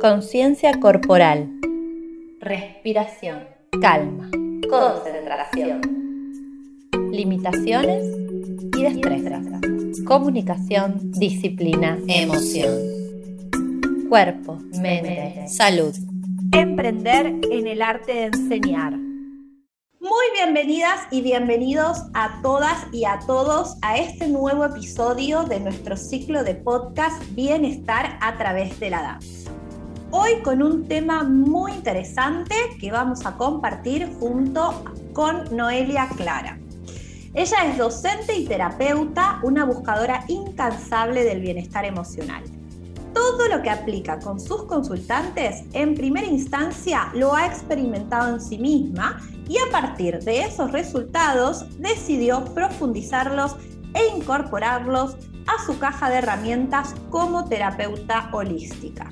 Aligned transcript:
Conciencia 0.00 0.80
corporal. 0.80 1.60
Respiración. 2.40 3.40
Calma. 3.82 4.30
Concentración. 4.70 5.82
Limitaciones 7.12 8.06
y 8.78 8.82
destrezas. 8.82 9.44
Comunicación, 10.06 11.12
disciplina, 11.12 11.98
emoción. 12.08 12.78
Cuerpo, 14.08 14.56
mente, 14.80 15.46
salud. 15.48 15.94
Emprender 16.52 17.26
en 17.50 17.66
el 17.66 17.82
arte 17.82 18.14
de 18.14 18.24
enseñar. 18.24 18.96
Muy 20.00 20.26
bienvenidas 20.32 21.00
y 21.10 21.20
bienvenidos 21.20 22.04
a 22.14 22.40
todas 22.40 22.86
y 22.90 23.04
a 23.04 23.18
todos 23.26 23.76
a 23.82 23.98
este 23.98 24.28
nuevo 24.28 24.64
episodio 24.64 25.42
de 25.42 25.60
nuestro 25.60 25.98
ciclo 25.98 26.42
de 26.42 26.54
podcast 26.54 27.22
Bienestar 27.34 28.16
a 28.22 28.38
través 28.38 28.80
de 28.80 28.88
la 28.88 29.02
danza. 29.02 29.39
Hoy 30.12 30.42
con 30.42 30.60
un 30.60 30.88
tema 30.88 31.22
muy 31.22 31.70
interesante 31.70 32.56
que 32.80 32.90
vamos 32.90 33.24
a 33.26 33.36
compartir 33.36 34.12
junto 34.18 34.82
con 35.12 35.44
Noelia 35.56 36.08
Clara. 36.16 36.58
Ella 37.32 37.66
es 37.66 37.78
docente 37.78 38.36
y 38.36 38.44
terapeuta, 38.44 39.38
una 39.44 39.64
buscadora 39.64 40.24
incansable 40.26 41.22
del 41.22 41.40
bienestar 41.40 41.84
emocional. 41.84 42.42
Todo 43.14 43.46
lo 43.46 43.62
que 43.62 43.70
aplica 43.70 44.18
con 44.18 44.40
sus 44.40 44.64
consultantes 44.64 45.62
en 45.74 45.94
primera 45.94 46.26
instancia 46.26 47.12
lo 47.14 47.36
ha 47.36 47.46
experimentado 47.46 48.34
en 48.34 48.40
sí 48.40 48.58
misma 48.58 49.20
y 49.48 49.58
a 49.58 49.70
partir 49.70 50.18
de 50.24 50.40
esos 50.40 50.72
resultados 50.72 51.78
decidió 51.78 52.44
profundizarlos 52.46 53.54
e 53.94 54.16
incorporarlos 54.16 55.16
a 55.46 55.64
su 55.64 55.78
caja 55.78 56.10
de 56.10 56.16
herramientas 56.16 56.96
como 57.10 57.48
terapeuta 57.48 58.28
holística. 58.32 59.08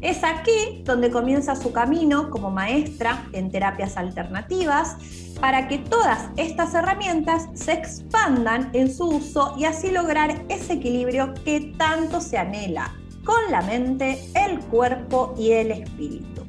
Es 0.00 0.24
aquí 0.24 0.82
donde 0.84 1.10
comienza 1.10 1.54
su 1.56 1.72
camino 1.72 2.30
como 2.30 2.50
maestra 2.50 3.26
en 3.32 3.50
terapias 3.50 3.96
alternativas 3.96 4.96
para 5.40 5.68
que 5.68 5.78
todas 5.78 6.30
estas 6.36 6.74
herramientas 6.74 7.48
se 7.54 7.72
expandan 7.72 8.70
en 8.72 8.92
su 8.92 9.04
uso 9.08 9.54
y 9.58 9.64
así 9.64 9.90
lograr 9.90 10.44
ese 10.48 10.74
equilibrio 10.74 11.34
que 11.44 11.74
tanto 11.76 12.20
se 12.20 12.38
anhela 12.38 12.94
con 13.24 13.50
la 13.50 13.62
mente, 13.62 14.18
el 14.34 14.58
cuerpo 14.60 15.34
y 15.38 15.52
el 15.52 15.70
espíritu. 15.72 16.44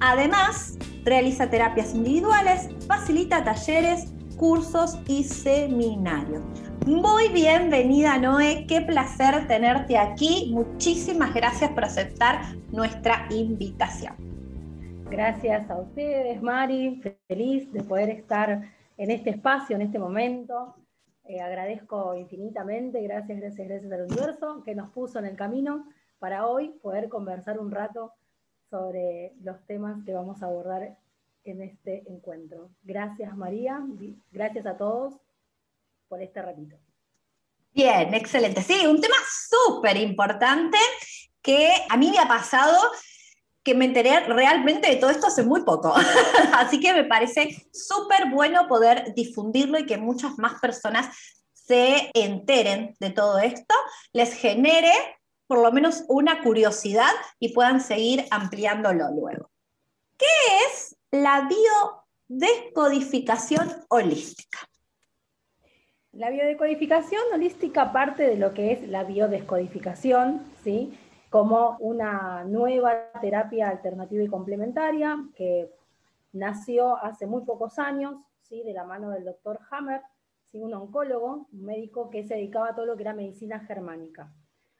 Además, 0.00 0.78
Realiza 1.04 1.48
terapias 1.48 1.94
individuales, 1.94 2.68
facilita 2.86 3.42
talleres, 3.42 4.08
cursos 4.36 4.98
y 5.06 5.24
seminarios. 5.24 6.42
Muy 6.90 7.28
bienvenida 7.28 8.18
Noé, 8.18 8.66
qué 8.66 8.80
placer 8.80 9.46
tenerte 9.46 9.96
aquí. 9.96 10.50
Muchísimas 10.52 11.32
gracias 11.32 11.70
por 11.70 11.84
aceptar 11.84 12.40
nuestra 12.72 13.28
invitación. 13.30 14.16
Gracias 15.08 15.70
a 15.70 15.76
ustedes, 15.76 16.42
Mari. 16.42 17.00
Feliz 17.28 17.72
de 17.72 17.84
poder 17.84 18.10
estar 18.10 18.62
en 18.96 19.10
este 19.12 19.30
espacio, 19.30 19.76
en 19.76 19.82
este 19.82 20.00
momento. 20.00 20.74
Eh, 21.26 21.40
agradezco 21.40 22.16
infinitamente, 22.16 23.00
gracias, 23.02 23.38
gracias, 23.38 23.68
gracias 23.68 23.92
al 23.92 24.06
universo 24.06 24.64
que 24.64 24.74
nos 24.74 24.90
puso 24.90 25.20
en 25.20 25.26
el 25.26 25.36
camino 25.36 25.86
para 26.18 26.48
hoy 26.48 26.70
poder 26.82 27.08
conversar 27.08 27.60
un 27.60 27.70
rato 27.70 28.14
sobre 28.68 29.32
los 29.44 29.64
temas 29.66 30.04
que 30.04 30.12
vamos 30.12 30.42
a 30.42 30.46
abordar 30.46 30.96
en 31.44 31.62
este 31.62 32.02
encuentro. 32.10 32.68
Gracias 32.82 33.36
María, 33.36 33.80
gracias 34.32 34.66
a 34.66 34.76
todos 34.76 35.20
por 36.10 36.20
este 36.20 36.42
ratito. 36.42 36.76
Bien, 37.72 38.12
excelente. 38.14 38.62
Sí, 38.62 38.84
un 38.84 39.00
tema 39.00 39.14
súper 39.48 39.96
importante 39.96 40.76
que 41.40 41.72
a 41.88 41.96
mí 41.96 42.10
me 42.10 42.18
ha 42.18 42.26
pasado 42.26 42.76
que 43.62 43.74
me 43.74 43.84
enteré 43.84 44.20
realmente 44.20 44.90
de 44.90 44.96
todo 44.96 45.10
esto 45.10 45.28
hace 45.28 45.44
muy 45.44 45.62
poco. 45.62 45.94
Así 46.54 46.80
que 46.80 46.92
me 46.92 47.04
parece 47.04 47.64
súper 47.72 48.28
bueno 48.30 48.66
poder 48.66 49.14
difundirlo 49.14 49.78
y 49.78 49.86
que 49.86 49.98
muchas 49.98 50.36
más 50.36 50.60
personas 50.60 51.16
se 51.52 52.10
enteren 52.14 52.96
de 52.98 53.10
todo 53.10 53.38
esto, 53.38 53.74
les 54.12 54.34
genere 54.34 54.92
por 55.46 55.62
lo 55.62 55.70
menos 55.70 56.02
una 56.08 56.42
curiosidad 56.42 57.12
y 57.38 57.52
puedan 57.52 57.80
seguir 57.80 58.26
ampliándolo 58.30 59.10
luego. 59.12 59.50
¿Qué 60.18 60.26
es 60.66 60.96
la 61.12 61.48
biodescodificación 62.28 63.84
holística? 63.88 64.69
La 66.20 66.28
biodescodificación 66.28 67.22
holística 67.32 67.92
parte 67.92 68.24
de 68.24 68.36
lo 68.36 68.52
que 68.52 68.72
es 68.72 68.86
la 68.86 69.04
biodescodificación, 69.04 70.42
¿sí? 70.62 70.92
como 71.30 71.78
una 71.80 72.44
nueva 72.44 73.10
terapia 73.22 73.70
alternativa 73.70 74.22
y 74.22 74.28
complementaria 74.28 75.16
que 75.34 75.70
nació 76.34 76.98
hace 76.98 77.26
muy 77.26 77.46
pocos 77.46 77.78
años, 77.78 78.16
¿sí? 78.42 78.62
de 78.62 78.74
la 78.74 78.84
mano 78.84 79.08
del 79.08 79.24
doctor 79.24 79.60
Hammer, 79.70 80.02
¿sí? 80.52 80.58
un 80.58 80.74
oncólogo, 80.74 81.46
un 81.50 81.64
médico 81.64 82.10
que 82.10 82.22
se 82.24 82.34
dedicaba 82.34 82.68
a 82.68 82.74
todo 82.74 82.84
lo 82.84 82.96
que 82.96 83.02
era 83.04 83.14
medicina 83.14 83.60
germánica. 83.60 84.30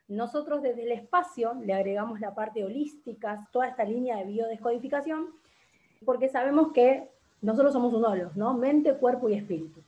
Nosotros 0.09 0.61
desde 0.61 0.83
el 0.83 0.93
espacio 0.93 1.55
le 1.55 1.73
agregamos 1.73 2.21
la 2.21 2.35
parte 2.35 2.63
holística, 2.67 3.49
toda 3.51 3.67
esta 3.67 3.85
línea 3.85 4.19
de 4.19 4.27
biodescodificación, 4.27 5.31
porque 6.05 6.29
sabemos 6.29 6.73
que 6.75 7.09
nosotros 7.41 7.73
somos 7.73 7.95
unolos, 7.95 8.37
¿no? 8.37 8.53
Mente, 8.53 8.93
cuerpo 8.93 9.31
y 9.31 9.37
espíritu. 9.37 9.83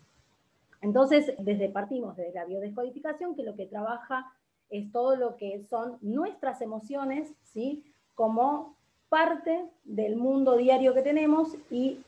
Entonces, 0.83 1.33
desde 1.39 1.69
partimos 1.69 2.17
de 2.17 2.33
la 2.33 2.45
biodescodificación, 2.45 3.35
que 3.35 3.45
lo 3.45 3.55
que 3.55 3.67
trabaja 3.67 4.27
es 4.69 4.91
todo 4.91 5.17
lo 5.17 5.37
que 5.37 5.63
son 5.63 5.97
nuestras 6.01 6.61
emociones, 6.61 7.33
¿sí? 7.43 7.85
Como 8.15 8.77
parte 9.09 9.65
del 9.85 10.17
mundo 10.17 10.57
diario 10.57 10.93
que 10.93 11.03
tenemos 11.03 11.57
y 11.71 12.01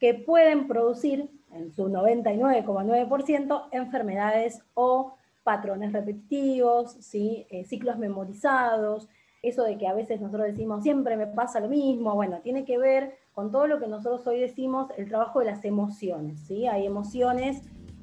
que 0.00 0.14
pueden 0.14 0.66
producir 0.66 1.28
en 1.52 1.70
su 1.72 1.88
99,9% 1.88 3.68
enfermedades 3.70 4.62
o 4.74 5.14
patrones 5.42 5.92
repetitivos, 5.92 6.92
¿sí? 6.92 7.46
Eh, 7.50 7.64
ciclos 7.64 7.98
memorizados, 7.98 9.08
eso 9.42 9.64
de 9.64 9.76
que 9.76 9.88
a 9.88 9.92
veces 9.92 10.20
nosotros 10.20 10.46
decimos 10.46 10.82
siempre 10.82 11.16
me 11.16 11.26
pasa 11.26 11.60
lo 11.60 11.68
mismo, 11.68 12.14
bueno, 12.14 12.40
tiene 12.42 12.64
que 12.64 12.78
ver 12.78 13.18
con 13.32 13.50
todo 13.50 13.66
lo 13.66 13.78
que 13.80 13.88
nosotros 13.88 14.26
hoy 14.26 14.40
decimos 14.40 14.90
el 14.96 15.08
trabajo 15.08 15.40
de 15.40 15.46
las 15.46 15.64
emociones, 15.64 16.40
¿sí? 16.46 16.66
Hay 16.66 16.86
emociones 16.86 17.62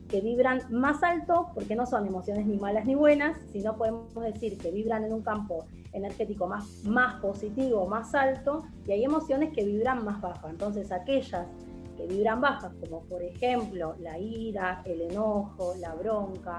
que 0.09 0.21
vibran 0.21 0.61
más 0.71 1.03
alto, 1.03 1.51
porque 1.53 1.75
no 1.75 1.85
son 1.85 2.07
emociones 2.07 2.45
ni 2.45 2.57
malas 2.57 2.85
ni 2.85 2.95
buenas, 2.95 3.37
sino 3.51 3.77
podemos 3.77 4.13
decir 4.15 4.57
que 4.57 4.71
vibran 4.71 5.03
en 5.03 5.13
un 5.13 5.21
campo 5.21 5.65
energético 5.93 6.47
más, 6.47 6.83
más 6.83 7.21
positivo, 7.21 7.85
más 7.87 8.13
alto, 8.15 8.63
y 8.85 8.91
hay 8.91 9.03
emociones 9.03 9.53
que 9.53 9.63
vibran 9.63 10.03
más 10.03 10.19
bajas. 10.19 10.49
Entonces, 10.49 10.91
aquellas 10.91 11.47
que 11.95 12.07
vibran 12.07 12.41
bajas, 12.41 12.73
como 12.79 13.01
por 13.03 13.21
ejemplo 13.21 13.95
la 13.99 14.17
ira, 14.17 14.81
el 14.85 15.01
enojo, 15.01 15.75
la 15.79 15.93
bronca, 15.93 16.57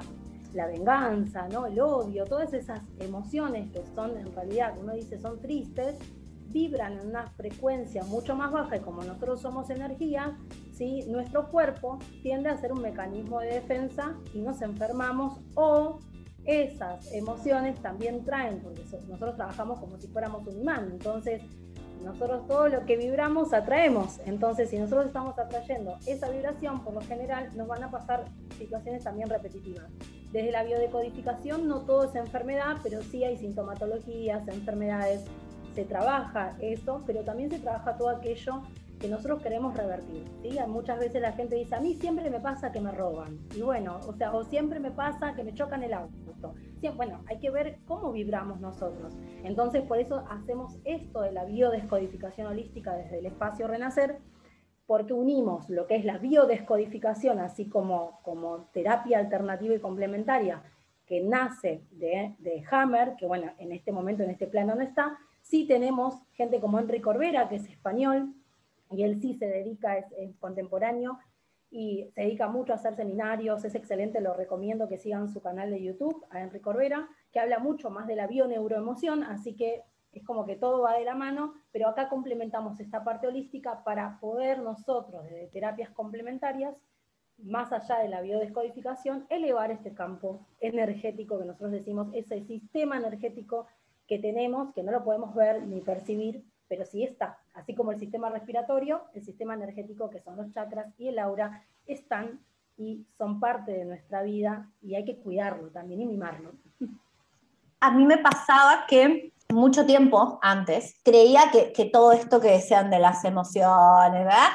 la 0.54 0.66
venganza, 0.66 1.48
¿no? 1.48 1.66
el 1.66 1.80
odio, 1.80 2.24
todas 2.24 2.52
esas 2.52 2.80
emociones 2.98 3.70
que 3.72 3.82
son 3.94 4.16
en 4.16 4.32
realidad, 4.34 4.74
uno 4.78 4.92
dice 4.92 5.18
son 5.18 5.40
tristes, 5.40 5.96
vibran 6.48 6.98
en 6.98 7.08
una 7.08 7.28
frecuencia 7.28 8.04
mucho 8.04 8.34
más 8.34 8.52
baja 8.52 8.76
y 8.76 8.80
como 8.80 9.02
nosotros 9.02 9.40
somos 9.40 9.70
energía, 9.70 10.36
¿sí? 10.80 11.04
nuestro 11.08 11.50
cuerpo 11.50 11.98
tiende 12.22 12.48
a 12.48 12.56
ser 12.56 12.72
un 12.72 12.80
mecanismo 12.80 13.38
de 13.40 13.48
defensa 13.48 14.14
y 14.32 14.38
nos 14.38 14.62
enfermamos 14.62 15.38
o 15.54 15.98
esas 16.46 17.12
emociones 17.12 17.78
también 17.82 18.24
traen, 18.24 18.60
porque 18.60 18.80
nosotros 19.06 19.36
trabajamos 19.36 19.78
como 19.78 19.98
si 19.98 20.08
fuéramos 20.08 20.46
un 20.46 20.58
imán, 20.58 20.88
entonces 20.90 21.42
nosotros 22.02 22.46
todo 22.48 22.68
lo 22.68 22.86
que 22.86 22.96
vibramos 22.96 23.52
atraemos. 23.52 24.20
Entonces, 24.24 24.70
si 24.70 24.78
nosotros 24.78 25.08
estamos 25.08 25.38
atrayendo 25.38 25.98
esa 26.06 26.30
vibración, 26.30 26.82
por 26.82 26.94
lo 26.94 27.02
general 27.02 27.50
nos 27.54 27.68
van 27.68 27.84
a 27.84 27.90
pasar 27.90 28.24
situaciones 28.56 29.04
también 29.04 29.28
repetitivas. 29.28 29.84
Desde 30.32 30.50
la 30.50 30.62
biodecodificación 30.62 31.68
no 31.68 31.80
todo 31.80 32.04
es 32.04 32.14
enfermedad, 32.14 32.78
pero 32.82 33.02
sí 33.02 33.22
hay 33.22 33.36
sintomatologías, 33.36 34.48
enfermedades, 34.48 35.26
se 35.74 35.84
trabaja 35.84 36.56
eso, 36.62 37.02
pero 37.06 37.20
también 37.22 37.50
se 37.50 37.58
trabaja 37.58 37.98
todo 37.98 38.08
aquello 38.08 38.62
que 39.00 39.08
nosotros 39.08 39.42
queremos 39.42 39.74
revertir. 39.74 40.24
Muchas 40.68 41.00
veces 41.00 41.22
la 41.22 41.32
gente 41.32 41.56
dice, 41.56 41.74
a 41.74 41.80
mí 41.80 41.94
siempre 41.94 42.28
me 42.28 42.38
pasa 42.38 42.70
que 42.70 42.80
me 42.80 42.92
roban. 42.92 43.38
Y 43.56 43.62
bueno, 43.62 43.98
o 44.06 44.12
sea, 44.12 44.32
o 44.32 44.44
siempre 44.44 44.78
me 44.78 44.90
pasa 44.90 45.34
que 45.34 45.42
me 45.42 45.54
chocan 45.54 45.82
el 45.82 45.94
auto. 45.94 46.54
bueno, 46.96 47.22
hay 47.26 47.38
que 47.38 47.50
ver 47.50 47.78
cómo 47.86 48.12
vibramos 48.12 48.60
nosotros. 48.60 49.16
Entonces, 49.42 49.82
por 49.82 49.98
eso 49.98 50.24
hacemos 50.28 50.78
esto 50.84 51.22
de 51.22 51.32
la 51.32 51.46
biodescodificación 51.46 52.46
holística 52.46 52.94
desde 52.94 53.18
el 53.18 53.26
espacio 53.26 53.66
Renacer, 53.66 54.18
porque 54.86 55.14
unimos 55.14 55.70
lo 55.70 55.86
que 55.86 55.96
es 55.96 56.04
la 56.04 56.18
biodescodificación, 56.18 57.38
así 57.38 57.68
como, 57.68 58.20
como 58.22 58.66
terapia 58.72 59.18
alternativa 59.18 59.74
y 59.74 59.80
complementaria, 59.80 60.62
que 61.06 61.22
nace 61.22 61.86
de, 61.90 62.36
de 62.38 62.62
Hammer, 62.70 63.14
que 63.16 63.26
bueno, 63.26 63.52
en 63.58 63.72
este 63.72 63.92
momento, 63.92 64.24
en 64.24 64.30
este 64.30 64.46
plano 64.46 64.74
no 64.74 64.82
está, 64.82 65.16
sí 65.40 65.66
tenemos 65.66 66.14
gente 66.32 66.60
como 66.60 66.78
Enrique 66.78 67.02
Corbera, 67.02 67.48
que 67.48 67.56
es 67.56 67.66
español, 67.66 68.34
y 68.90 69.04
él 69.04 69.20
sí 69.20 69.34
se 69.34 69.46
dedica, 69.46 69.98
es, 69.98 70.36
contemporáneo 70.38 71.18
y 71.70 72.10
se 72.14 72.22
dedica 72.22 72.48
mucho 72.48 72.72
a 72.72 72.76
hacer 72.76 72.96
seminarios, 72.96 73.64
es 73.64 73.74
excelente, 73.74 74.20
lo 74.20 74.34
recomiendo 74.34 74.88
que 74.88 74.98
sigan 74.98 75.28
su 75.28 75.40
canal 75.40 75.70
de 75.70 75.82
YouTube, 75.82 76.26
a 76.30 76.40
Enrique 76.40 76.62
Corbera, 76.62 77.08
que 77.32 77.38
habla 77.38 77.60
mucho 77.60 77.90
más 77.90 78.08
de 78.08 78.16
la 78.16 78.26
bioneuroemoción, 78.26 79.22
así 79.22 79.54
que 79.54 79.82
Es 80.12 80.24
como 80.24 80.44
que 80.44 80.56
todo 80.56 80.80
va 80.82 80.94
de 80.94 81.04
la 81.04 81.14
mano, 81.14 81.54
pero 81.70 81.86
acá 81.86 82.08
complementamos 82.08 82.80
esta 82.80 83.04
parte 83.04 83.28
holística 83.28 83.84
para 83.84 84.18
poder 84.18 84.58
nosotros, 84.58 85.22
desde 85.22 85.46
terapias 85.46 85.90
complementarias, 85.90 86.74
más 87.38 87.72
allá 87.72 88.00
de 88.00 88.08
la 88.08 88.20
biodescodificación, 88.20 89.26
elevar 89.30 89.70
este 89.70 89.94
campo 89.94 90.48
energético 90.58 91.38
que 91.38 91.44
nosotros 91.44 91.70
decimos, 91.70 92.08
ese 92.12 92.42
sistema 92.44 92.96
energético 92.96 93.68
que 94.08 94.18
tenemos, 94.18 94.74
que 94.74 94.82
no 94.82 94.90
lo 94.90 95.04
podemos 95.04 95.32
ver 95.34 95.64
ni 95.64 95.80
percibir, 95.80 96.44
pero 96.70 96.86
sí 96.86 97.02
está. 97.02 97.38
Así 97.52 97.74
como 97.74 97.90
el 97.90 97.98
sistema 97.98 98.30
respiratorio, 98.30 99.02
el 99.12 99.24
sistema 99.24 99.54
energético, 99.54 100.08
que 100.08 100.20
son 100.20 100.36
los 100.36 100.50
chakras 100.52 100.86
y 100.96 101.08
el 101.08 101.18
aura, 101.18 101.66
están 101.86 102.40
y 102.78 103.04
son 103.18 103.40
parte 103.40 103.72
de 103.72 103.84
nuestra 103.84 104.22
vida 104.22 104.70
y 104.80 104.94
hay 104.94 105.04
que 105.04 105.18
cuidarlo 105.18 105.68
también 105.70 106.00
y 106.00 106.06
mimarlo. 106.06 106.52
A 107.80 107.90
mí 107.90 108.06
me 108.06 108.18
pasaba 108.18 108.86
que 108.88 109.32
mucho 109.50 109.84
tiempo 109.84 110.38
antes 110.40 110.98
creía 111.02 111.50
que, 111.50 111.72
que 111.72 111.86
todo 111.86 112.12
esto 112.12 112.40
que 112.40 112.52
decían 112.52 112.88
de 112.88 113.00
las 113.00 113.24
emociones, 113.24 114.24
¿verdad? 114.24 114.50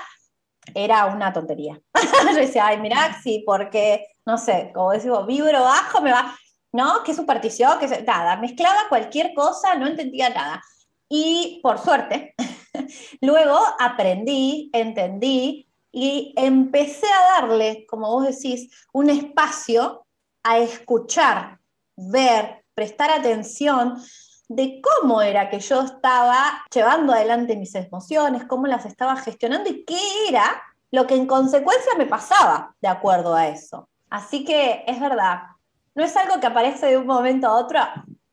era 0.73 1.05
una 1.05 1.31
tontería. 1.31 1.79
Yo 2.31 2.35
decía, 2.35 2.67
ay, 2.67 2.79
mira, 2.79 3.19
sí, 3.21 3.43
porque, 3.45 4.07
no 4.25 4.37
sé, 4.37 4.71
como 4.73 4.91
decimos, 4.91 5.27
vibro 5.27 5.61
bajo, 5.61 6.01
me 6.01 6.11
va, 6.11 6.35
¿no? 6.71 7.03
¿Qué 7.03 7.13
superstición? 7.13 7.77
que 7.79 7.87
Nada, 8.03 8.37
mezclaba 8.37 8.89
cualquier 8.89 9.33
cosa, 9.33 9.75
no 9.75 9.87
entendía 9.87 10.29
nada. 10.29 10.61
Y 11.09 11.59
por 11.61 11.79
suerte, 11.79 12.35
luego 13.21 13.57
aprendí, 13.79 14.69
entendí 14.73 15.67
y 15.91 16.33
empecé 16.35 17.07
a 17.07 17.41
darle, 17.41 17.85
como 17.87 18.11
vos 18.11 18.25
decís, 18.25 18.69
un 18.91 19.09
espacio 19.09 20.05
a 20.43 20.57
escuchar, 20.59 21.59
ver, 21.95 22.65
prestar 22.73 23.11
atención 23.11 24.01
de 24.47 24.81
cómo 24.81 25.21
era 25.21 25.49
que 25.49 25.59
yo 25.59 25.81
estaba 25.81 26.63
llevando 26.73 27.13
adelante 27.13 27.55
mis 27.55 27.73
emociones, 27.75 28.43
cómo 28.45 28.67
las 28.67 28.85
estaba 28.85 29.15
gestionando 29.15 29.69
y 29.69 29.85
qué 29.85 29.99
era 30.29 30.61
lo 30.91 31.07
que 31.07 31.15
en 31.15 31.25
consecuencia 31.25 31.93
me 31.97 32.05
pasaba 32.05 32.75
de 32.81 32.87
acuerdo 32.87 33.33
a 33.33 33.47
eso. 33.47 33.89
Así 34.09 34.45
que 34.45 34.83
es 34.85 34.99
verdad, 34.99 35.39
no 35.95 36.03
es 36.03 36.15
algo 36.15 36.39
que 36.39 36.47
aparece 36.47 36.87
de 36.87 36.97
un 36.97 37.07
momento 37.07 37.47
a 37.47 37.55
otro, 37.55 37.79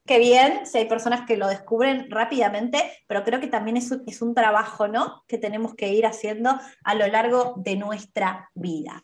que 0.05 0.19
bien, 0.19 0.65
si 0.65 0.79
hay 0.79 0.85
personas 0.85 1.25
que 1.25 1.37
lo 1.37 1.47
descubren 1.47 2.09
rápidamente, 2.11 2.79
pero 3.07 3.23
creo 3.23 3.39
que 3.39 3.47
también 3.47 3.77
es 3.77 3.89
un, 3.91 4.03
es 4.05 4.21
un 4.21 4.35
trabajo, 4.35 4.87
¿no? 4.87 5.23
Que 5.27 5.37
tenemos 5.37 5.75
que 5.75 5.93
ir 5.93 6.05
haciendo 6.05 6.59
a 6.83 6.95
lo 6.95 7.07
largo 7.07 7.53
de 7.57 7.77
nuestra 7.77 8.49
vida. 8.53 9.03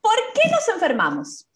¿Por 0.00 0.16
qué 0.34 0.50
nos 0.50 0.68
enfermamos? 0.68 1.48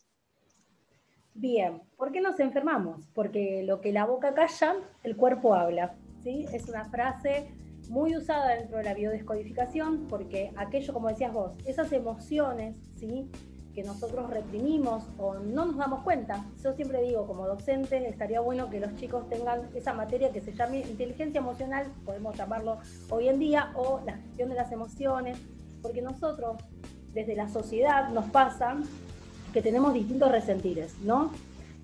Bien, 1.35 1.81
¿por 1.97 2.13
qué 2.13 2.21
nos 2.21 2.39
enfermamos? 2.41 3.09
Porque 3.15 3.63
lo 3.65 3.81
que 3.81 3.93
la 3.93 4.05
boca 4.05 4.35
calla, 4.35 4.77
el 5.03 5.17
cuerpo 5.17 5.55
habla. 5.55 5.95
¿sí? 6.23 6.45
Es 6.53 6.69
una 6.69 6.85
frase 6.85 7.51
muy 7.89 8.15
usada 8.15 8.55
dentro 8.55 8.79
de 8.79 8.85
la 8.85 8.95
biodescodificación 8.95 10.07
porque 10.09 10.53
aquello, 10.57 10.93
como 10.93 11.09
decías 11.09 11.33
vos, 11.33 11.53
esas 11.65 11.91
emociones 11.93 12.77
¿sí? 12.97 13.31
Que 13.75 13.83
nosotros 13.83 14.29
reprimimos 14.31 15.05
o 15.19 15.35
no 15.35 15.65
nos 15.65 15.77
damos 15.77 16.03
cuenta. 16.03 16.45
Yo 16.63 16.75
siempre 16.75 17.03
digo, 17.03 17.27
como 17.27 17.47
docente, 17.47 18.07
estaría 18.09 18.41
bueno 18.41 18.69
que 18.69 18.81
los 18.81 18.95
chicos 18.97 19.29
tengan 19.29 19.69
esa 19.75 19.93
materia 19.93 20.31
que 20.31 20.41
se 20.41 20.53
llame 20.53 20.81
inteligencia 20.81 21.39
emocional, 21.39 21.87
podemos 22.05 22.37
llamarlo 22.37 22.79
hoy 23.11 23.29
en 23.29 23.39
día, 23.39 23.73
o 23.75 24.01
la 24.05 24.15
gestión 24.15 24.51
de 24.51 24.55
las 24.57 24.71
emociones, 24.73 25.39
porque 25.81 26.03
nosotros, 26.03 26.59
desde 27.15 27.35
la 27.35 27.49
sociedad, 27.49 28.11
nos 28.11 28.27
pasa 28.31 28.77
que 29.53 29.63
tenemos 29.63 29.95
distintos 29.95 30.31
resentires, 30.31 30.95
¿no? 31.03 31.31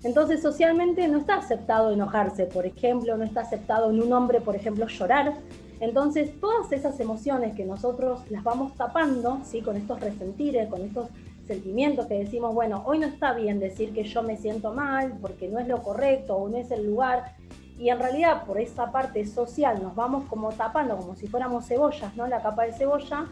Entonces, 0.03 0.41
socialmente 0.41 1.07
no 1.07 1.17
está 1.17 1.35
aceptado 1.35 1.91
enojarse, 1.91 2.45
por 2.45 2.65
ejemplo, 2.65 3.17
no 3.17 3.25
está 3.25 3.41
aceptado 3.41 3.89
en 3.89 4.01
un 4.01 4.13
hombre, 4.13 4.39
por 4.39 4.55
ejemplo, 4.55 4.87
llorar. 4.87 5.35
Entonces, 5.81 6.39
todas 6.39 6.71
esas 6.71 6.99
emociones 6.99 7.55
que 7.55 7.65
nosotros 7.65 8.21
las 8.29 8.43
vamos 8.43 8.75
tapando, 8.75 9.41
¿sí? 9.43 9.61
Con 9.61 9.75
estos 9.75 9.99
resentires, 9.99 10.69
con 10.69 10.81
estos 10.81 11.09
sentimientos 11.49 12.05
que 12.05 12.13
decimos, 12.13 12.53
bueno, 12.53 12.83
hoy 12.85 12.99
no 12.99 13.07
está 13.07 13.33
bien 13.33 13.59
decir 13.59 13.91
que 13.91 14.03
yo 14.03 14.21
me 14.21 14.37
siento 14.37 14.71
mal 14.71 15.17
porque 15.19 15.47
no 15.47 15.57
es 15.57 15.67
lo 15.67 15.81
correcto 15.81 16.35
o 16.35 16.47
no 16.47 16.57
es 16.57 16.69
el 16.69 16.85
lugar. 16.85 17.33
Y 17.79 17.89
en 17.89 17.97
realidad, 17.97 18.45
por 18.45 18.59
esa 18.59 18.91
parte 18.91 19.25
social, 19.25 19.81
nos 19.81 19.95
vamos 19.95 20.25
como 20.25 20.51
tapando, 20.51 20.95
como 20.95 21.15
si 21.15 21.25
fuéramos 21.25 21.65
cebollas, 21.65 22.15
¿no? 22.15 22.27
La 22.27 22.41
capa 22.41 22.65
de 22.65 22.73
cebolla, 22.73 23.25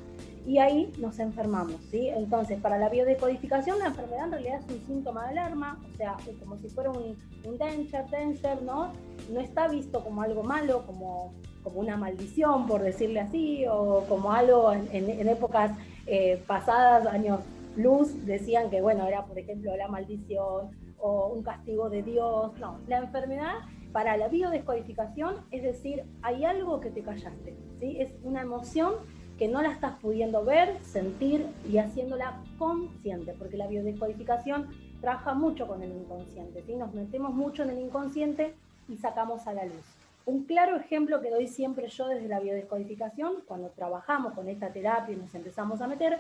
y 0.48 0.58
ahí 0.58 0.92
nos 0.98 1.20
enfermamos, 1.20 1.76
¿sí? 1.92 2.08
Entonces, 2.08 2.60
para 2.60 2.80
la 2.80 2.90
biodecodificación, 2.90 3.78
la 3.80 3.88
enfermedad 3.88 4.26
en 4.26 4.32
realidad 4.32 4.60
es 4.66 4.74
un 4.74 4.88
síntoma 4.88 5.26
de 5.26 5.38
alarma, 5.38 5.78
o 5.94 5.98
sea, 5.98 6.16
como 6.40 6.58
si 6.58 6.70
fuera 6.70 6.90
un, 6.90 7.18
un 7.44 7.58
danger, 7.58 8.64
¿no? 8.64 8.94
No 9.32 9.40
está 9.42 9.68
visto 9.68 10.02
como 10.04 10.22
algo 10.24 10.44
malo, 10.44 10.84
como, 10.88 11.34
como 11.64 11.82
una 11.82 11.98
maldición, 11.98 12.66
por 12.66 12.82
decirle 12.82 13.20
así, 13.20 13.66
o 13.70 14.06
como 14.10 14.32
algo 14.32 14.72
en, 14.72 15.28
épocas 15.28 15.72
eh, 16.08 16.42
pasadas, 16.48 17.06
años 17.08 17.42
luz, 17.78 18.26
decían 18.26 18.70
que, 18.70 18.82
bueno, 18.82 19.08
era, 19.08 19.26
por 19.26 19.38
ejemplo, 19.38 19.76
la 19.78 19.88
maldición 19.88 20.72
o 21.00 21.28
un 21.28 21.44
castigo 21.44 21.90
de 21.90 22.04
Dios. 22.04 22.52
No, 22.60 22.80
la 22.88 22.98
enfermedad 22.98 23.56
para 23.92 24.18
la 24.18 24.28
biodescodificación 24.28 25.46
es 25.52 25.64
decir, 25.64 26.04
hay 26.22 26.44
algo 26.44 26.80
que 26.80 26.92
te 26.92 27.02
callaste, 27.02 27.56
¿sí? 27.80 27.98
Es 28.00 28.12
una 28.24 28.42
emoción 28.42 28.96
que 29.38 29.48
no 29.48 29.62
la 29.62 29.72
estás 29.72 30.00
pudiendo 30.00 30.44
ver, 30.44 30.78
sentir 30.84 31.46
y 31.70 31.78
haciéndola 31.78 32.44
consciente, 32.58 33.34
porque 33.38 33.56
la 33.56 33.68
biodescodificación 33.68 34.68
trabaja 35.00 35.36
mucho 35.36 35.68
con 35.68 35.84
el 35.84 35.92
inconsciente, 35.92 36.64
¿sí? 36.64 36.76
nos 36.76 36.94
metemos 36.94 37.34
mucho 37.34 37.64
en 37.64 37.70
el 37.70 37.80
inconsciente 37.80 38.56
y 38.90 38.98
sacamos 38.98 39.46
a 39.48 39.54
la 39.54 39.66
luz. 39.66 39.86
Un 40.26 40.44
claro 40.46 40.76
ejemplo 40.76 41.22
que 41.22 41.30
doy 41.30 41.48
siempre 41.48 41.88
yo 41.88 42.08
desde 42.08 42.28
la 42.28 42.40
biodescodificación, 42.40 43.44
cuando 43.48 43.70
trabajamos 43.70 44.34
con 44.34 44.50
esta 44.50 44.74
terapia 44.74 45.14
y 45.14 45.18
nos 45.18 45.34
empezamos 45.36 45.82
a 45.82 45.88
meter, 45.88 46.20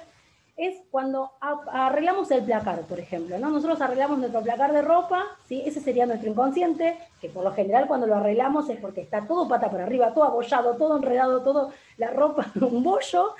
es 0.58 0.76
cuando 0.90 1.32
arreglamos 1.40 2.32
el 2.32 2.44
placar, 2.44 2.82
por 2.82 3.00
ejemplo. 3.00 3.38
¿no? 3.38 3.52
Nosotros 3.52 3.80
arreglamos 3.80 4.18
nuestro 4.18 4.42
placar 4.42 4.74
de 4.74 4.82
ropa, 4.82 5.24
¿sí? 5.48 5.62
ese 5.64 5.80
sería 5.80 6.08
nuestro 6.08 6.32
inconsciente, 6.32 6.98
que 7.22 7.30
por 7.30 7.44
lo 7.44 7.54
general 7.54 7.88
cuando 7.88 8.08
lo 8.08 8.16
arreglamos 8.16 8.68
es 8.70 8.80
porque 8.80 9.02
está 9.02 9.28
todo 9.28 9.48
pata 9.48 9.70
por 9.70 9.80
arriba, 9.80 10.16
todo 10.16 10.24
abollado, 10.24 10.76
todo 10.76 10.98
enredado, 10.98 11.44
todo 11.44 11.72
la 11.98 12.10
ropa, 12.10 12.48
un 12.62 12.84
bollo. 12.84 13.36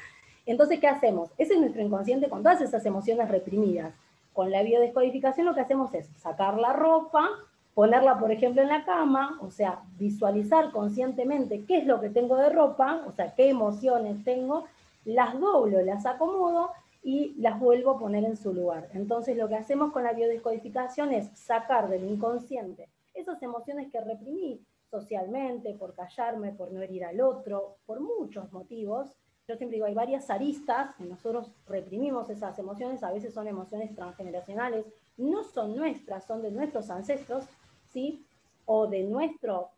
Entonces, 0.46 0.80
¿qué 0.80 0.88
hacemos? 0.88 1.32
Ese 1.40 1.56
es 1.56 1.60
nuestro 1.60 1.82
inconsciente 1.82 2.30
con 2.30 2.44
todas 2.44 2.62
esas 2.62 2.86
emociones 2.86 3.28
reprimidas. 3.30 3.94
Con 4.32 4.52
la 4.52 4.62
biodescodificación 4.62 5.48
lo 5.48 5.56
que 5.56 5.62
hacemos 5.62 5.92
es 5.96 6.08
sacar 6.22 6.60
la 6.60 6.72
ropa, 6.72 7.28
ponerla, 7.74 8.20
por 8.20 8.32
ejemplo, 8.32 8.62
en 8.62 8.68
la 8.68 8.86
cama, 8.86 9.40
o 9.42 9.50
sea, 9.50 9.80
visualizar 9.98 10.72
conscientemente 10.72 11.66
qué 11.66 11.80
es 11.80 11.88
lo 11.88 12.00
que 12.00 12.10
tengo 12.10 12.38
de 12.38 12.50
ropa, 12.50 13.02
o 13.08 13.12
sea, 13.12 13.34
qué 13.34 13.50
emociones 13.50 14.24
tengo, 14.24 14.66
las 15.04 15.40
doblo, 15.40 15.82
las 15.82 16.06
acomodo 16.06 16.70
y 17.04 17.34
las 17.38 17.60
vuelvo 17.60 17.92
a 17.92 18.00
poner 18.00 18.24
en 18.26 18.38
su 18.38 18.54
lugar. 18.54 18.90
Entonces 18.94 19.38
lo 19.38 19.48
que 19.48 19.56
hacemos 19.56 19.92
con 19.92 20.04
la 20.04 20.14
biodescodificación 20.14 21.14
es 21.14 21.30
sacar 21.38 21.90
del 21.90 22.06
inconsciente 22.06 22.90
esas 23.18 23.42
emociones 23.42 23.92
que 23.92 24.00
reprimí 24.00 24.62
socialmente, 24.90 25.74
por 25.74 25.94
callarme, 25.96 26.54
por 26.54 26.72
no 26.72 26.82
herir 26.82 27.04
al 27.04 27.20
otro, 27.20 27.78
por 27.86 28.00
muchos 28.00 28.52
motivos. 28.54 29.10
Yo 29.48 29.56
siempre 29.56 29.76
digo, 29.76 29.86
hay 29.86 29.94
varias 29.94 30.30
aristas 30.30 30.96
que 30.96 31.06
nosotros 31.06 31.52
reprimimos 31.68 32.30
esas 32.30 32.58
emociones, 32.60 33.04
a 33.04 33.12
veces 33.12 33.34
son 33.34 33.48
emociones 33.48 33.94
transgeneracionales, 33.96 34.86
no 35.18 35.44
son 35.44 35.76
nuestras, 35.76 36.26
son 36.26 36.42
de 36.42 36.52
nuestros 36.52 36.90
ancestros, 36.90 37.46
¿sí? 37.92 38.26
O 38.66 38.88
de 38.88 39.04
nuestro 39.04 39.70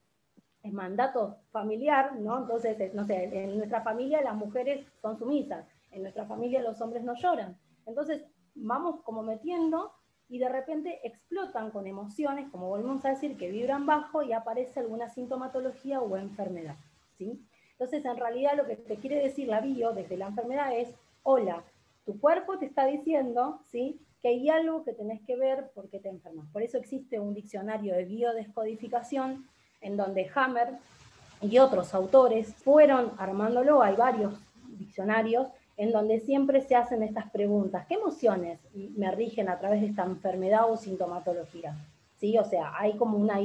mandato 0.63 1.37
familiar, 1.51 2.15
¿no? 2.17 2.39
Entonces, 2.39 2.93
no 2.93 3.05
sé, 3.05 3.23
en 3.31 3.57
nuestra 3.57 3.81
familia 3.81 4.21
las 4.21 4.35
mujeres 4.35 4.85
son 5.01 5.17
sumisas, 5.17 5.65
en 5.91 6.03
nuestra 6.03 6.25
familia 6.25 6.61
los 6.61 6.81
hombres 6.81 7.03
no 7.03 7.15
lloran. 7.15 7.57
Entonces 7.85 8.23
vamos 8.55 9.01
como 9.03 9.23
metiendo 9.23 9.93
y 10.27 10.37
de 10.37 10.49
repente 10.49 10.99
explotan 11.03 11.71
con 11.71 11.87
emociones, 11.87 12.49
como 12.51 12.67
volvemos 12.67 13.03
a 13.03 13.09
decir, 13.09 13.35
que 13.35 13.49
vibran 13.49 13.85
bajo 13.85 14.21
y 14.21 14.31
aparece 14.31 14.79
alguna 14.79 15.09
sintomatología 15.09 16.01
o 16.01 16.17
enfermedad. 16.17 16.75
¿sí? 17.17 17.43
Entonces, 17.71 18.05
en 18.05 18.17
realidad 18.17 18.55
lo 18.55 18.67
que 18.67 18.75
te 18.75 18.97
quiere 18.97 19.21
decir 19.21 19.47
la 19.47 19.61
bio 19.61 19.91
desde 19.93 20.17
la 20.17 20.27
enfermedad 20.27 20.77
es, 20.77 20.93
hola, 21.23 21.63
tu 22.05 22.19
cuerpo 22.19 22.59
te 22.59 22.67
está 22.67 22.85
diciendo 22.85 23.61
¿sí? 23.71 23.99
que 24.21 24.27
hay 24.27 24.49
algo 24.49 24.83
que 24.83 24.93
tenés 24.93 25.21
que 25.21 25.35
ver 25.35 25.71
porque 25.73 25.99
te 25.99 26.09
enfermas. 26.09 26.47
Por 26.51 26.61
eso 26.61 26.77
existe 26.77 27.19
un 27.19 27.33
diccionario 27.33 27.95
de 27.95 28.05
biodescodificación 28.05 29.47
en 29.81 29.97
donde 29.97 30.29
Hammer 30.35 30.77
y 31.41 31.57
otros 31.57 31.93
autores 31.95 32.53
fueron 32.55 33.13
armándolo, 33.17 33.81
hay 33.81 33.95
varios 33.95 34.33
diccionarios, 34.77 35.47
en 35.79 35.93
donde 35.93 36.19
siempre 36.19 36.61
se 36.61 36.75
hacen 36.75 37.01
estas 37.03 37.31
preguntas. 37.31 37.85
¿Qué 37.87 37.93
emociones 37.93 38.59
me 38.73 39.09
rigen 39.11 39.47
a 39.47 39.57
través 39.57 39.79
de 39.79 39.87
esta 39.87 40.03
enfermedad 40.03 40.69
o 40.69 40.75
sintomatología? 40.75 41.73
¿Sí? 42.19 42.37
O 42.37 42.43
sea, 42.43 42.73
hay 42.77 42.97
como 42.97 43.17
una, 43.17 43.39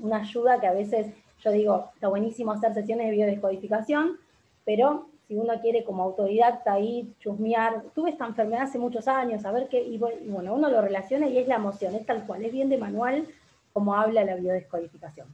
una 0.00 0.18
ayuda 0.18 0.60
que 0.60 0.68
a 0.68 0.72
veces 0.72 1.08
yo 1.42 1.50
digo, 1.50 1.90
está 1.92 2.06
buenísimo 2.06 2.52
hacer 2.52 2.72
sesiones 2.74 3.06
de 3.06 3.12
biodescodificación, 3.12 4.18
pero 4.64 5.08
si 5.26 5.34
uno 5.34 5.60
quiere 5.60 5.82
como 5.82 6.04
autodidacta 6.04 6.74
ahí 6.74 7.12
chusmear, 7.18 7.82
tuve 7.92 8.10
esta 8.10 8.24
enfermedad 8.24 8.62
hace 8.62 8.78
muchos 8.78 9.08
años, 9.08 9.44
a 9.44 9.50
ver 9.50 9.68
qué, 9.68 9.82
y 9.82 9.98
bueno, 9.98 10.54
uno 10.54 10.70
lo 10.70 10.80
relaciona 10.80 11.26
y 11.26 11.38
es 11.38 11.48
la 11.48 11.56
emoción, 11.56 11.96
es 11.96 12.06
tal 12.06 12.24
cual, 12.24 12.44
es 12.44 12.52
bien 12.52 12.68
de 12.68 12.78
manual 12.78 13.26
como 13.72 13.96
habla 13.96 14.22
la 14.22 14.36
biodescodificación. 14.36 15.26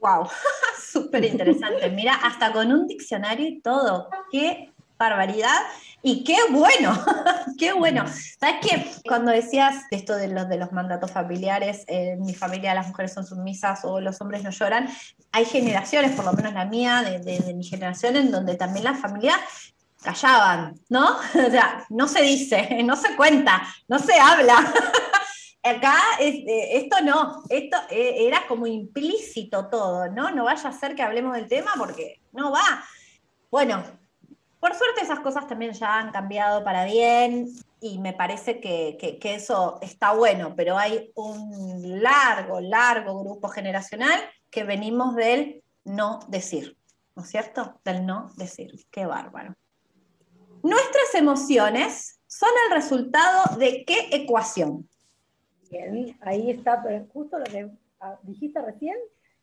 Wow, 0.00 0.26
súper 0.80 1.24
interesante. 1.24 1.88
Mira, 1.90 2.14
hasta 2.14 2.52
con 2.52 2.72
un 2.72 2.88
diccionario 2.88 3.46
y 3.46 3.60
todo. 3.60 4.08
Qué 4.32 4.69
barbaridad. 5.08 5.60
Y 6.02 6.24
qué 6.24 6.36
bueno, 6.50 6.92
qué 7.58 7.72
bueno. 7.72 8.04
¿Sabes 8.38 8.56
qué? 8.62 8.86
Cuando 9.06 9.32
decías 9.32 9.84
esto 9.90 10.16
de 10.16 10.28
los, 10.28 10.48
de 10.48 10.56
los 10.56 10.72
mandatos 10.72 11.10
familiares, 11.10 11.84
en 11.88 12.22
mi 12.22 12.34
familia 12.34 12.74
las 12.74 12.88
mujeres 12.88 13.12
son 13.12 13.26
sumisas 13.26 13.84
o 13.84 14.00
los 14.00 14.20
hombres 14.20 14.42
no 14.42 14.50
lloran, 14.50 14.88
hay 15.32 15.44
generaciones, 15.44 16.12
por 16.12 16.24
lo 16.24 16.32
menos 16.32 16.54
la 16.54 16.64
mía, 16.64 17.02
de, 17.02 17.18
de 17.18 17.54
mi 17.54 17.64
generación, 17.64 18.16
en 18.16 18.30
donde 18.30 18.54
también 18.54 18.84
la 18.84 18.94
familia 18.94 19.34
callaban, 20.02 20.74
¿no? 20.88 21.16
O 21.34 21.50
sea, 21.50 21.84
no 21.90 22.08
se 22.08 22.22
dice, 22.22 22.82
no 22.84 22.96
se 22.96 23.16
cuenta, 23.16 23.62
no 23.88 23.98
se 23.98 24.18
habla. 24.18 24.72
Acá 25.62 25.94
eh, 26.20 26.78
esto 26.78 27.02
no, 27.04 27.42
esto 27.50 27.76
eh, 27.90 28.26
era 28.26 28.46
como 28.48 28.66
implícito 28.66 29.68
todo, 29.68 30.08
¿no? 30.08 30.30
No 30.30 30.44
vaya 30.44 30.70
a 30.70 30.72
ser 30.72 30.94
que 30.94 31.02
hablemos 31.02 31.34
del 31.34 31.48
tema 31.48 31.72
porque 31.76 32.20
no 32.32 32.50
va. 32.50 32.82
Bueno, 33.50 33.82
por 34.60 34.74
suerte 34.74 35.00
esas 35.00 35.20
cosas 35.20 35.46
también 35.46 35.72
ya 35.72 35.98
han 35.98 36.12
cambiado 36.12 36.62
para 36.62 36.84
bien 36.84 37.48
y 37.80 37.98
me 37.98 38.12
parece 38.12 38.60
que, 38.60 39.18
eso 39.24 39.78
está 39.80 40.12
bueno, 40.12 40.54
pero 40.54 40.76
hay 40.76 41.10
un 41.14 42.02
largo, 42.02 42.60
largo 42.60 43.24
grupo 43.24 43.48
generacional 43.48 44.20
que 44.50 44.64
venimos 44.64 45.16
del 45.16 45.64
no 45.84 46.20
decir, 46.28 46.76
¿no 47.16 47.22
es 47.22 47.30
cierto? 47.30 47.80
Del 47.84 48.04
no 48.04 48.30
decir. 48.36 48.70
Qué 48.90 49.06
bárbaro. 49.06 49.54
Nuestras 50.62 51.14
emociones 51.14 52.20
son 52.26 52.50
el 52.66 52.76
resultado 52.76 53.56
de 53.56 53.84
qué 53.86 54.08
ecuación? 54.12 54.86
Bien, 55.70 56.18
ahí 56.20 56.50
está, 56.50 56.82
pero 56.82 57.06
justo 57.12 57.38
lo 57.38 57.44
que 57.44 57.70
ah, 58.00 58.18
dijiste 58.22 58.60
recién 58.60 58.96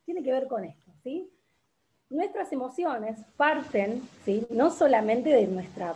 tiene 0.05 0.21
que 0.21 0.31
ver 0.31 0.47
con 0.47 0.63
esto, 0.63 0.91
¿sí? 1.03 1.27
Nuestras 2.09 2.51
emociones 2.53 3.19
parten, 3.35 4.01
¿sí? 4.23 4.45
No 4.49 4.69
solamente 4.71 5.29
de 5.29 5.47
nuestra, 5.47 5.95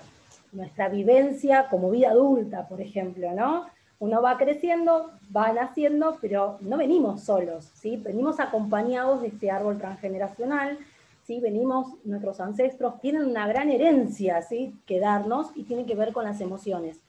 nuestra 0.52 0.90
vivencia 0.90 1.68
como 1.70 1.90
vida 1.90 2.12
adulta, 2.12 2.68
por 2.68 2.82
ejemplo, 2.82 3.32
¿no? 3.34 3.66
Uno 4.00 4.22
va 4.22 4.38
creciendo, 4.38 5.12
va 5.36 5.54
naciendo, 5.54 6.18
pero 6.20 6.58
no 6.62 6.78
venimos 6.78 7.24
solos, 7.24 7.72
¿sí? 7.76 7.98
Venimos 7.98 8.40
acompañados 8.40 9.22
de 9.22 9.30
este 9.30 9.52
árbol 9.52 9.78
transgeneracional, 9.78 10.78
¿sí? 11.24 11.40
Venimos, 11.40 11.96
nuestros 12.04 12.42
ancestros 12.42 13.00
tienen 13.00 13.24
una 13.24 13.48
gran 13.48 13.70
herencia, 13.70 14.42
¿sí? 14.42 14.76
Que 14.86 15.00
darnos 15.00 15.52
y 15.56 15.64
tiene 15.64 15.86
que 15.86 15.96
ver 15.96 16.12
con 16.12 16.26
las 16.26 16.42
emociones. 16.42 17.00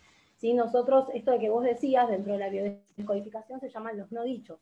Nosotros, 0.50 1.06
esto 1.14 1.30
de 1.30 1.38
que 1.38 1.50
vos 1.50 1.62
decías 1.62 2.08
dentro 2.08 2.32
de 2.32 2.40
la 2.40 2.48
biodescodificación 2.48 3.60
se 3.60 3.70
llaman 3.70 3.96
los 3.96 4.10
no 4.10 4.24
dichos. 4.24 4.58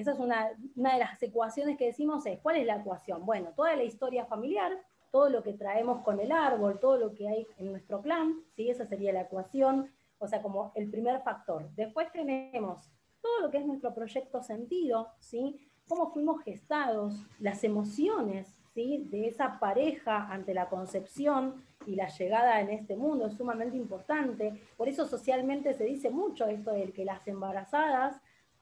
Esa 0.00 0.12
es 0.12 0.18
una, 0.18 0.48
una 0.76 0.94
de 0.94 0.98
las 0.98 1.22
ecuaciones 1.22 1.76
que 1.76 1.84
decimos 1.84 2.24
es, 2.24 2.40
¿cuál 2.40 2.56
es 2.56 2.64
la 2.64 2.76
ecuación? 2.76 3.26
Bueno, 3.26 3.52
toda 3.54 3.76
la 3.76 3.82
historia 3.82 4.24
familiar, 4.24 4.72
todo 5.10 5.28
lo 5.28 5.42
que 5.42 5.52
traemos 5.52 6.02
con 6.02 6.18
el 6.20 6.32
árbol, 6.32 6.80
todo 6.80 6.96
lo 6.96 7.12
que 7.12 7.28
hay 7.28 7.46
en 7.58 7.70
nuestro 7.70 8.00
plan, 8.00 8.34
¿sí? 8.56 8.70
esa 8.70 8.86
sería 8.86 9.12
la 9.12 9.22
ecuación, 9.22 9.90
o 10.18 10.26
sea, 10.26 10.40
como 10.40 10.72
el 10.74 10.90
primer 10.90 11.20
factor. 11.20 11.68
Después 11.74 12.10
tenemos 12.12 12.90
todo 13.20 13.40
lo 13.40 13.50
que 13.50 13.58
es 13.58 13.66
nuestro 13.66 13.92
proyecto 13.92 14.42
sentido, 14.42 15.08
¿sí? 15.18 15.60
cómo 15.86 16.10
fuimos 16.14 16.42
gestados, 16.44 17.12
las 17.38 17.62
emociones 17.62 18.56
¿sí? 18.72 19.06
de 19.10 19.28
esa 19.28 19.60
pareja 19.60 20.32
ante 20.32 20.54
la 20.54 20.70
concepción, 20.70 21.62
y 21.86 21.94
la 21.94 22.08
llegada 22.08 22.60
en 22.60 22.70
este 22.70 22.94
mundo 22.96 23.26
es 23.26 23.34
sumamente 23.34 23.76
importante. 23.76 24.60
Por 24.76 24.88
eso 24.88 25.06
socialmente 25.06 25.72
se 25.74 25.84
dice 25.84 26.10
mucho 26.10 26.46
esto 26.46 26.72
de 26.72 26.92
que 26.92 27.04
las 27.04 27.26
embarazadas 27.26 28.20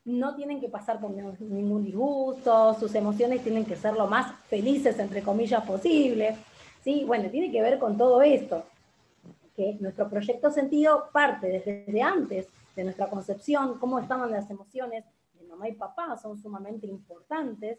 no 0.09 0.35
tienen 0.35 0.61
que 0.61 0.69
pasar 0.69 1.01
por 1.01 1.11
ningún 1.11 1.85
disgusto, 1.85 2.75
sus 2.75 2.95
emociones 2.95 3.43
tienen 3.43 3.65
que 3.65 3.77
ser 3.77 3.95
lo 3.95 4.07
más 4.07 4.35
felices, 4.47 4.99
entre 4.99 5.23
comillas, 5.23 5.65
posible. 5.65 6.37
¿sí? 6.83 7.05
Bueno, 7.07 7.31
tiene 7.31 7.51
que 7.53 7.63
ver 7.63 7.79
con 7.79 7.97
todo 7.97 8.23
esto, 8.23 8.65
que 9.55 9.77
nuestro 9.81 10.09
proyecto 10.09 10.51
sentido 10.51 11.09
parte 11.13 11.63
desde 11.65 12.03
antes 12.03 12.49
de 12.75 12.85
nuestra 12.85 13.09
concepción, 13.09 13.79
cómo 13.79 13.99
estaban 13.99 14.31
las 14.31 14.51
emociones 14.51 15.05
de 15.35 15.47
mamá 15.47 15.69
y 15.69 15.73
papá 15.73 16.17
son 16.17 16.39
sumamente 16.39 16.87
importantes, 16.87 17.79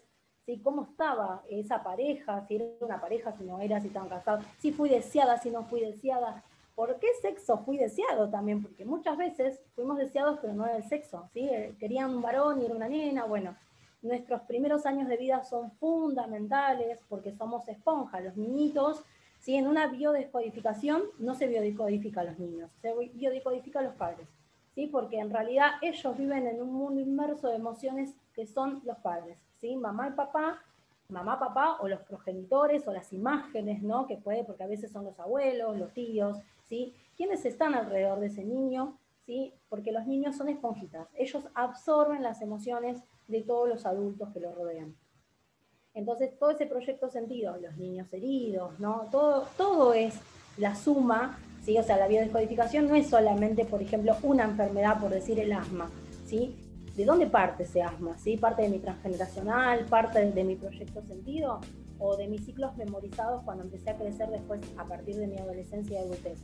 cómo 0.58 0.82
estaba 0.82 1.42
esa 1.48 1.82
pareja, 1.82 2.44
si 2.46 2.56
era 2.56 2.64
una 2.80 3.00
pareja, 3.00 3.32
si 3.36 3.44
no 3.44 3.60
era, 3.60 3.80
si 3.80 3.88
estaban 3.88 4.08
casados, 4.08 4.44
si 4.58 4.72
fui 4.72 4.88
deseada, 4.88 5.38
si 5.38 5.50
no 5.50 5.64
fui 5.64 5.80
deseada, 5.80 6.42
por 6.74 6.98
qué 6.98 7.08
sexo 7.20 7.58
fui 7.58 7.76
deseado 7.76 8.28
también, 8.30 8.62
porque 8.62 8.84
muchas 8.84 9.16
veces 9.16 9.60
fuimos 9.74 9.98
deseados 9.98 10.38
pero 10.40 10.54
no 10.54 10.64
era 10.66 10.76
el 10.76 10.84
sexo, 10.84 11.28
¿sí? 11.32 11.48
Eh, 11.48 11.74
querían 11.78 12.10
un 12.14 12.22
varón 12.22 12.60
y 12.60 12.64
era 12.64 12.74
una 12.74 12.88
nena, 12.88 13.24
bueno, 13.24 13.56
nuestros 14.02 14.40
primeros 14.42 14.86
años 14.86 15.08
de 15.08 15.16
vida 15.16 15.44
son 15.44 15.72
fundamentales 15.72 17.00
porque 17.08 17.32
somos 17.32 17.68
esponja, 17.68 18.20
los 18.20 18.36
niñitos, 18.36 19.04
¿sí? 19.38 19.56
en 19.56 19.66
una 19.66 19.88
biodescodificación 19.88 21.02
no 21.18 21.34
se 21.34 21.46
biodescodifica 21.46 22.22
a 22.22 22.24
los 22.24 22.38
niños, 22.38 22.70
se 22.80 22.94
biodescodifica 23.14 23.80
a 23.80 23.82
los 23.82 23.94
padres, 23.94 24.26
¿sí? 24.74 24.86
porque 24.86 25.18
en 25.18 25.30
realidad 25.30 25.72
ellos 25.82 26.16
viven 26.16 26.46
en 26.46 26.62
un 26.62 26.72
mundo 26.72 27.00
inmerso 27.00 27.48
de 27.48 27.56
emociones 27.56 28.14
que 28.34 28.46
son 28.46 28.80
los 28.84 28.96
padres. 28.98 29.38
¿sí? 29.60 29.76
Mamá 29.76 30.08
y 30.08 30.12
papá, 30.12 30.62
mamá, 31.10 31.38
papá, 31.38 31.76
o 31.80 31.88
los 31.88 32.00
progenitores, 32.00 32.86
o 32.86 32.92
las 32.92 33.12
imágenes, 33.12 33.82
¿no? 33.82 34.06
Que 34.06 34.16
puede, 34.16 34.44
porque 34.44 34.62
a 34.62 34.68
veces 34.68 34.90
son 34.90 35.04
los 35.04 35.18
abuelos, 35.18 35.76
los 35.76 35.92
tíos, 35.92 36.38
¿sí? 36.70 36.94
¿Quiénes 37.14 37.44
están 37.44 37.74
alrededor 37.74 38.20
de 38.20 38.28
ese 38.28 38.42
niño? 38.42 38.98
¿Sí? 39.26 39.52
Porque 39.68 39.92
los 39.92 40.06
niños 40.06 40.36
son 40.36 40.48
esponjitas. 40.48 41.08
Ellos 41.14 41.44
absorben 41.54 42.22
las 42.22 42.40
emociones 42.40 43.02
de 43.28 43.42
todos 43.42 43.68
los 43.68 43.84
adultos 43.84 44.30
que 44.30 44.40
los 44.40 44.54
rodean. 44.54 44.96
Entonces, 45.92 46.38
todo 46.38 46.50
ese 46.50 46.64
proyecto 46.64 47.10
sentido, 47.10 47.58
los 47.58 47.76
niños 47.76 48.10
heridos, 48.12 48.80
¿no? 48.80 49.08
Todo, 49.10 49.46
todo 49.58 49.92
es 49.92 50.18
la 50.56 50.74
suma, 50.74 51.38
¿sí? 51.62 51.76
O 51.76 51.82
sea, 51.82 51.98
la 51.98 52.08
biodescodificación 52.08 52.88
no 52.88 52.94
es 52.94 53.08
solamente, 53.08 53.66
por 53.66 53.82
ejemplo, 53.82 54.16
una 54.22 54.44
enfermedad, 54.44 54.98
por 54.98 55.10
decir 55.10 55.38
el 55.38 55.52
asma, 55.52 55.90
¿sí? 56.24 56.56
¿de 56.96 57.06
dónde 57.06 57.26
parte 57.26 57.62
ese 57.62 57.82
asma? 57.82 58.18
¿Sí? 58.18 58.36
¿Parte 58.36 58.62
de 58.62 58.68
mi 58.68 58.78
transgeneracional? 58.78 59.86
¿Parte 59.86 60.30
de 60.30 60.44
mi 60.44 60.56
proyecto 60.56 61.02
sentido? 61.02 61.60
¿O 61.98 62.16
de 62.16 62.28
mis 62.28 62.44
ciclos 62.44 62.76
memorizados 62.76 63.42
cuando 63.42 63.64
empecé 63.64 63.90
a 63.90 63.96
crecer 63.96 64.28
después 64.28 64.60
a 64.76 64.84
partir 64.84 65.16
de 65.16 65.26
mi 65.26 65.38
adolescencia 65.38 65.98
y 65.98 66.02
adultez? 66.04 66.38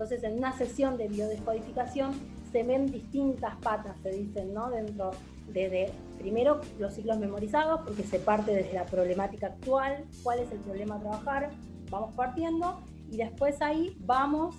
Entonces, 0.00 0.24
en 0.24 0.38
una 0.38 0.56
sesión 0.56 0.96
de 0.96 1.08
biodescodificación 1.08 2.12
se 2.50 2.62
ven 2.62 2.86
distintas 2.86 3.54
patas, 3.56 3.98
se 4.02 4.08
dicen, 4.08 4.54
¿no? 4.54 4.70
Dentro 4.70 5.10
de, 5.52 5.92
primero, 6.18 6.62
los 6.78 6.94
ciclos 6.94 7.18
memorizados, 7.18 7.82
porque 7.82 8.02
se 8.04 8.18
parte 8.18 8.50
desde 8.50 8.72
la 8.72 8.86
problemática 8.86 9.48
actual, 9.48 10.06
cuál 10.22 10.38
es 10.38 10.50
el 10.52 10.58
problema 10.60 10.94
a 10.94 11.00
trabajar, 11.00 11.50
vamos 11.90 12.14
partiendo, 12.14 12.80
y 13.10 13.18
después 13.18 13.60
ahí 13.60 13.94
vamos 14.06 14.56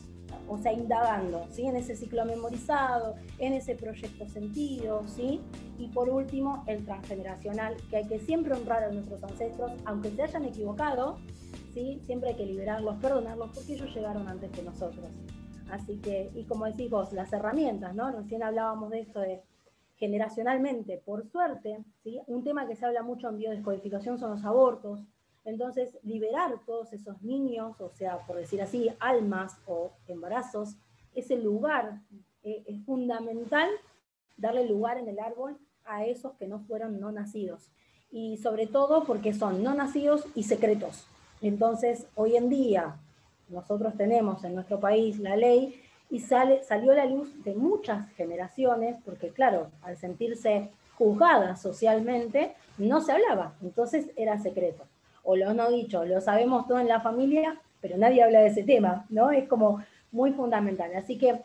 o 0.48 0.60
sea, 0.60 0.74
indagando, 0.74 1.48
¿sí? 1.50 1.65
En 1.65 1.75
ese 1.75 1.95
ciclo 1.95 2.24
memorizado, 2.24 3.15
en 3.39 3.53
ese 3.53 3.74
proyecto 3.74 4.27
sentido, 4.29 5.01
¿sí? 5.07 5.41
Y 5.79 5.88
por 5.88 6.07
último, 6.07 6.63
el 6.67 6.86
transgeneracional, 6.86 7.77
que 7.89 7.98
hay 7.98 8.07
que 8.07 8.19
siempre 8.19 8.53
honrar 8.53 8.83
a 8.83 8.91
nuestros 8.91 9.24
ancestros, 9.24 9.71
aunque 9.86 10.12
se 10.12 10.21
hayan 10.21 10.45
equivocado, 10.45 11.17
¿sí? 11.74 12.01
Siempre 12.06 12.30
hay 12.30 12.36
que 12.36 12.46
liberarlos, 12.46 12.98
perdonarlos, 12.98 13.51
porque 13.54 13.74
ellos 13.74 13.94
llegaron 13.94 14.28
antes 14.28 14.51
que 14.51 14.63
nosotros. 14.63 15.06
Así 15.70 15.98
que, 15.98 16.32
y 16.36 16.44
como 16.44 16.66
decís 16.66 16.90
vos, 16.90 17.13
las 17.13 17.32
herramientas, 17.32 17.96
¿no? 17.96 18.12
Recién 18.12 18.44
hablábamos 18.44 18.90
de 18.90 19.01
esto 19.01 19.20
de 19.20 19.42
generacionalmente, 19.98 21.01
por 21.06 21.25
suerte, 21.30 21.84
¿sí? 22.04 22.20
Un 22.28 22.44
tema 22.44 22.68
que 22.68 22.75
se 22.75 22.86
habla 22.86 23.04
mucho 23.04 23.30
en 23.30 23.38
biodescodificación 23.38 24.18
son 24.18 24.32
los 24.32 24.44
abortos, 24.44 25.01
entonces, 25.44 25.98
liberar 26.04 26.60
todos 26.66 26.94
esos 26.94 27.22
niños, 27.24 27.80
o 27.82 27.90
sea, 27.90 28.20
por 28.28 28.38
decir 28.38 28.62
así, 28.62 28.90
almas 29.00 29.58
o 29.66 29.92
embarazos, 30.08 30.75
ese 31.16 31.38
lugar 31.38 32.00
eh, 32.44 32.63
es 32.68 32.84
fundamental 32.86 33.70
darle 34.38 34.68
lugar 34.68 34.98
en 34.98 35.08
el 35.08 35.20
árbol 35.20 35.58
a 35.86 36.06
esos 36.06 36.34
que 36.34 36.48
no 36.48 36.60
fueron 36.60 37.00
no 37.00 37.12
nacidos. 37.12 37.72
Y 38.12 38.38
sobre 38.38 38.68
todo 38.68 39.04
porque 39.04 39.34
son 39.34 39.63
no 39.63 39.74
nacidos 39.74 40.25
y 40.36 40.44
secretos. 40.44 41.08
Entonces, 41.41 42.07
hoy 42.15 42.36
en 42.36 42.50
día, 42.50 42.95
nosotros 43.50 43.95
tenemos 43.98 44.43
en 44.43 44.55
nuestro 44.55 44.79
país 44.79 45.19
la 45.19 45.36
ley 45.36 45.81
y 46.10 46.19
salió 46.19 46.91
a 46.91 46.95
la 46.95 47.05
luz 47.05 47.43
de 47.43 47.55
muchas 47.55 48.10
generaciones, 48.12 48.98
porque 49.05 49.29
claro, 49.29 49.71
al 49.81 49.98
sentirse 49.98 50.69
juzgada 50.98 51.55
socialmente, 51.55 52.53
no 52.77 53.01
se 53.01 53.12
hablaba, 53.12 53.55
entonces 53.62 54.12
era 54.15 54.38
secreto 54.39 54.86
o 55.24 55.36
lo 55.36 55.53
no 55.53 55.69
dicho, 55.69 56.03
lo 56.05 56.21
sabemos 56.21 56.67
todo 56.67 56.79
en 56.79 56.88
la 56.88 57.01
familia, 57.01 57.60
pero 57.79 57.98
nadie 57.98 58.24
habla 58.24 58.39
de 58.41 58.48
ese 58.48 58.63
tema, 58.63 59.05
¿no? 59.10 59.31
Es 59.31 59.48
como 59.48 59.83
muy 60.12 60.33
fundamental. 60.33 60.91
Así 60.95 61.17
que 61.17 61.41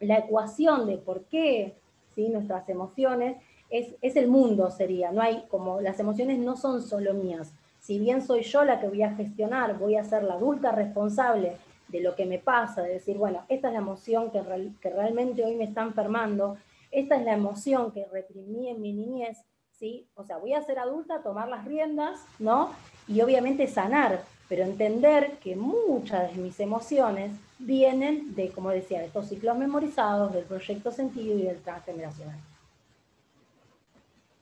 la 0.00 0.18
ecuación 0.18 0.86
de 0.86 0.98
por 0.98 1.24
qué 1.24 1.74
¿sí? 2.14 2.28
nuestras 2.28 2.68
emociones 2.68 3.36
es, 3.70 3.94
es 4.02 4.16
el 4.16 4.28
mundo, 4.28 4.70
sería, 4.70 5.12
no 5.12 5.22
hay 5.22 5.44
como 5.48 5.80
las 5.80 5.98
emociones 5.98 6.38
no 6.38 6.56
son 6.56 6.82
solo 6.82 7.14
mías. 7.14 7.52
Si 7.82 7.98
bien 7.98 8.22
soy 8.22 8.42
yo 8.42 8.64
la 8.64 8.80
que 8.80 8.88
voy 8.88 9.02
a 9.02 9.14
gestionar, 9.14 9.78
voy 9.78 9.96
a 9.96 10.04
ser 10.04 10.22
la 10.22 10.34
adulta 10.34 10.72
responsable 10.72 11.56
de 11.88 12.00
lo 12.00 12.14
que 12.14 12.24
me 12.24 12.38
pasa, 12.38 12.80
de 12.80 12.94
decir, 12.94 13.18
bueno, 13.18 13.44
esta 13.48 13.68
es 13.68 13.74
la 13.74 13.80
emoción 13.80 14.30
que, 14.30 14.40
que 14.80 14.88
realmente 14.88 15.44
hoy 15.44 15.56
me 15.56 15.64
está 15.64 15.82
enfermando, 15.82 16.56
esta 16.90 17.16
es 17.16 17.24
la 17.24 17.34
emoción 17.34 17.92
que 17.92 18.06
reprimí 18.06 18.68
en 18.68 18.80
mi 18.80 18.94
niñez, 18.94 19.38
¿sí? 19.72 20.08
O 20.14 20.24
sea, 20.24 20.38
voy 20.38 20.54
a 20.54 20.62
ser 20.62 20.78
adulta, 20.78 21.22
tomar 21.22 21.48
las 21.48 21.66
riendas, 21.66 22.24
¿no? 22.38 22.70
y 23.08 23.20
obviamente 23.20 23.66
sanar, 23.66 24.22
pero 24.48 24.64
entender 24.64 25.38
que 25.42 25.56
muchas 25.56 26.34
de 26.34 26.40
mis 26.40 26.58
emociones 26.60 27.32
vienen 27.58 28.34
de, 28.34 28.50
como 28.50 28.70
decía, 28.70 29.00
de 29.00 29.06
estos 29.06 29.28
ciclos 29.28 29.56
memorizados, 29.56 30.32
del 30.32 30.44
proyecto 30.44 30.90
sentido 30.90 31.38
y 31.38 31.42
del 31.42 31.60
transgeneracional. 31.62 32.38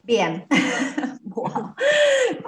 Bien. 0.02 0.46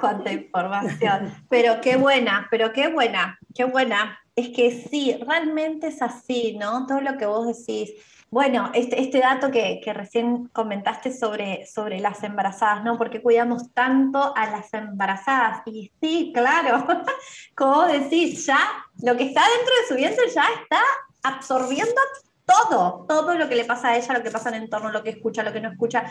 Cuánta 0.02 0.32
información, 0.32 1.32
pero 1.48 1.80
qué 1.80 1.96
buena, 1.96 2.48
pero 2.50 2.72
qué 2.72 2.88
buena, 2.88 3.38
qué 3.54 3.64
buena. 3.64 4.18
Es 4.34 4.48
que 4.48 4.88
sí, 4.90 5.16
realmente 5.24 5.86
es 5.86 6.02
así, 6.02 6.56
¿no? 6.58 6.86
Todo 6.86 7.00
lo 7.00 7.16
que 7.16 7.26
vos 7.26 7.46
decís. 7.46 7.92
Bueno, 8.28 8.70
este, 8.74 9.00
este 9.00 9.20
dato 9.20 9.50
que, 9.50 9.80
que, 9.84 9.92
recién 9.92 10.48
comentaste 10.48 11.12
sobre, 11.12 11.66
sobre 11.66 12.00
las 12.00 12.24
embarazadas, 12.24 12.82
¿no? 12.82 12.98
Porque 12.98 13.22
cuidamos 13.22 13.72
tanto 13.74 14.34
a 14.34 14.50
las 14.50 14.74
embarazadas. 14.74 15.62
Y 15.66 15.92
sí, 16.00 16.32
claro, 16.34 16.84
como 17.54 17.82
decís, 17.84 18.44
ya 18.46 18.58
lo 19.02 19.16
que 19.16 19.24
está 19.24 19.42
dentro 19.56 19.74
de 19.76 19.88
su 19.88 19.94
vientre 19.94 20.24
ya 20.34 20.46
está 20.62 20.80
absorbiendo 21.22 22.00
todo, 22.44 23.04
todo 23.06 23.34
lo 23.34 23.48
que 23.48 23.54
le 23.54 23.66
pasa 23.66 23.90
a 23.90 23.96
ella, 23.96 24.14
lo 24.14 24.22
que 24.24 24.30
pasa 24.32 24.48
en 24.48 24.56
el 24.56 24.62
entorno, 24.62 24.90
lo 24.90 25.04
que 25.04 25.10
escucha, 25.10 25.44
lo 25.44 25.52
que 25.52 25.60
no 25.60 25.70
escucha. 25.70 26.06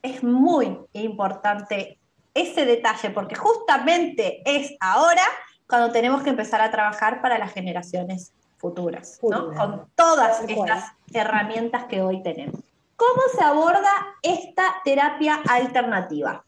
Es 0.00 0.22
muy 0.22 0.78
importante 0.92 1.97
ese 2.40 2.64
detalle, 2.64 3.10
porque 3.10 3.34
justamente 3.34 4.42
es 4.44 4.74
ahora 4.80 5.22
cuando 5.68 5.92
tenemos 5.92 6.22
que 6.22 6.30
empezar 6.30 6.60
a 6.60 6.70
trabajar 6.70 7.20
para 7.20 7.38
las 7.38 7.52
generaciones 7.52 8.32
futuras, 8.56 9.18
¿no? 9.22 9.54
con 9.54 9.88
todas 9.94 10.42
estas 10.48 10.92
herramientas 11.12 11.84
que 11.84 12.00
hoy 12.02 12.22
tenemos. 12.22 12.60
¿Cómo 12.96 13.22
se 13.36 13.44
aborda 13.44 13.90
esta 14.22 14.64
terapia 14.84 15.40
alternativa? 15.48 16.44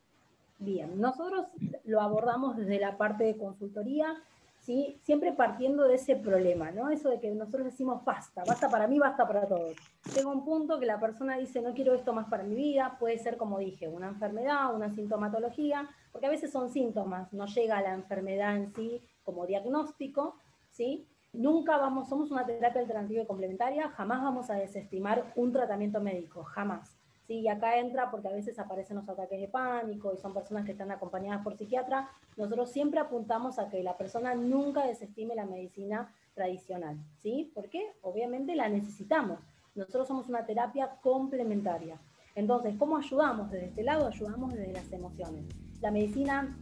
Bien, 0.59 1.00
nosotros 1.00 1.47
lo 1.85 2.00
abordamos 2.00 2.56
desde 2.56 2.80
la 2.80 2.97
parte 2.97 3.25
de 3.25 3.37
consultoría, 3.37 4.16
¿sí? 4.61 5.00
siempre 5.02 5.33
partiendo 5.33 5.85
de 5.85 5.95
ese 5.95 6.17
problema, 6.17 6.71
¿no? 6.71 6.90
Eso 6.90 7.09
de 7.09 7.19
que 7.19 7.31
nosotros 7.31 7.64
decimos 7.64 8.05
basta, 8.05 8.45
basta 8.47 8.69
para 8.69 8.87
mí, 8.87 8.99
basta 8.99 9.26
para 9.26 9.47
todos. 9.47 9.76
Llega 10.14 10.29
un 10.29 10.45
punto 10.45 10.79
que 10.79 10.87
la 10.87 11.00
persona 11.00 11.37
dice 11.38 11.62
no 11.62 11.75
quiero 11.75 11.95
esto 11.95 12.12
más 12.12 12.29
para 12.29 12.43
mi 12.43 12.55
vida, 12.55 12.97
puede 12.99 13.19
ser 13.19 13.37
como 13.37 13.59
dije, 13.59 13.88
una 13.88 14.09
enfermedad, 14.09 14.75
una 14.75 14.90
sintomatología, 14.90 15.88
porque 16.12 16.26
a 16.26 16.31
veces 16.31 16.52
son 16.52 16.71
síntomas, 16.71 17.33
no 17.33 17.47
llega 17.47 17.79
a 17.79 17.83
la 17.83 17.95
enfermedad 17.95 18.57
en 18.57 18.73
sí 18.75 19.02
como 19.23 19.47
diagnóstico, 19.47 20.37
¿sí? 20.69 21.07
Nunca 21.33 21.76
vamos, 21.76 22.09
somos 22.09 22.31
una 22.31 22.45
terapia 22.45 22.81
alternativa 22.81 23.23
y 23.23 23.26
complementaria, 23.26 23.88
jamás 23.90 24.23
vamos 24.23 24.50
a 24.50 24.55
desestimar 24.55 25.33
un 25.37 25.52
tratamiento 25.52 26.00
médico, 26.00 26.43
jamás. 26.43 27.00
¿Sí? 27.30 27.40
Y 27.42 27.49
acá 27.49 27.78
entra 27.78 28.10
porque 28.10 28.26
a 28.26 28.32
veces 28.32 28.58
aparecen 28.58 28.96
los 28.96 29.08
ataques 29.08 29.40
de 29.40 29.46
pánico 29.46 30.12
y 30.12 30.18
son 30.18 30.34
personas 30.34 30.64
que 30.64 30.72
están 30.72 30.90
acompañadas 30.90 31.44
por 31.44 31.56
psiquiatra. 31.56 32.10
Nosotros 32.37 32.72
siempre 32.72 32.99
apuntamos 32.99 33.60
a 33.60 33.68
que 33.68 33.84
la 33.84 33.96
persona 33.96 34.34
nunca 34.34 34.84
desestime 34.84 35.37
la 35.37 35.46
medicina 35.46 36.12
tradicional. 36.34 36.99
¿sí? 37.18 37.52
¿Por 37.54 37.68
qué? 37.68 37.92
Obviamente 38.02 38.56
la 38.56 38.68
necesitamos. 38.68 39.38
Nosotros 39.76 40.08
somos 40.08 40.28
una 40.28 40.44
terapia 40.44 40.96
complementaria. 41.02 42.00
Entonces, 42.34 42.75
¿cómo 42.76 42.96
ayudamos? 42.96 43.52
Desde 43.52 43.66
este 43.66 43.84
lado 43.84 44.08
ayudamos 44.08 44.52
desde 44.52 44.72
las 44.72 44.92
emociones. 44.92 45.44
La 45.80 45.92
medicina 45.92 46.56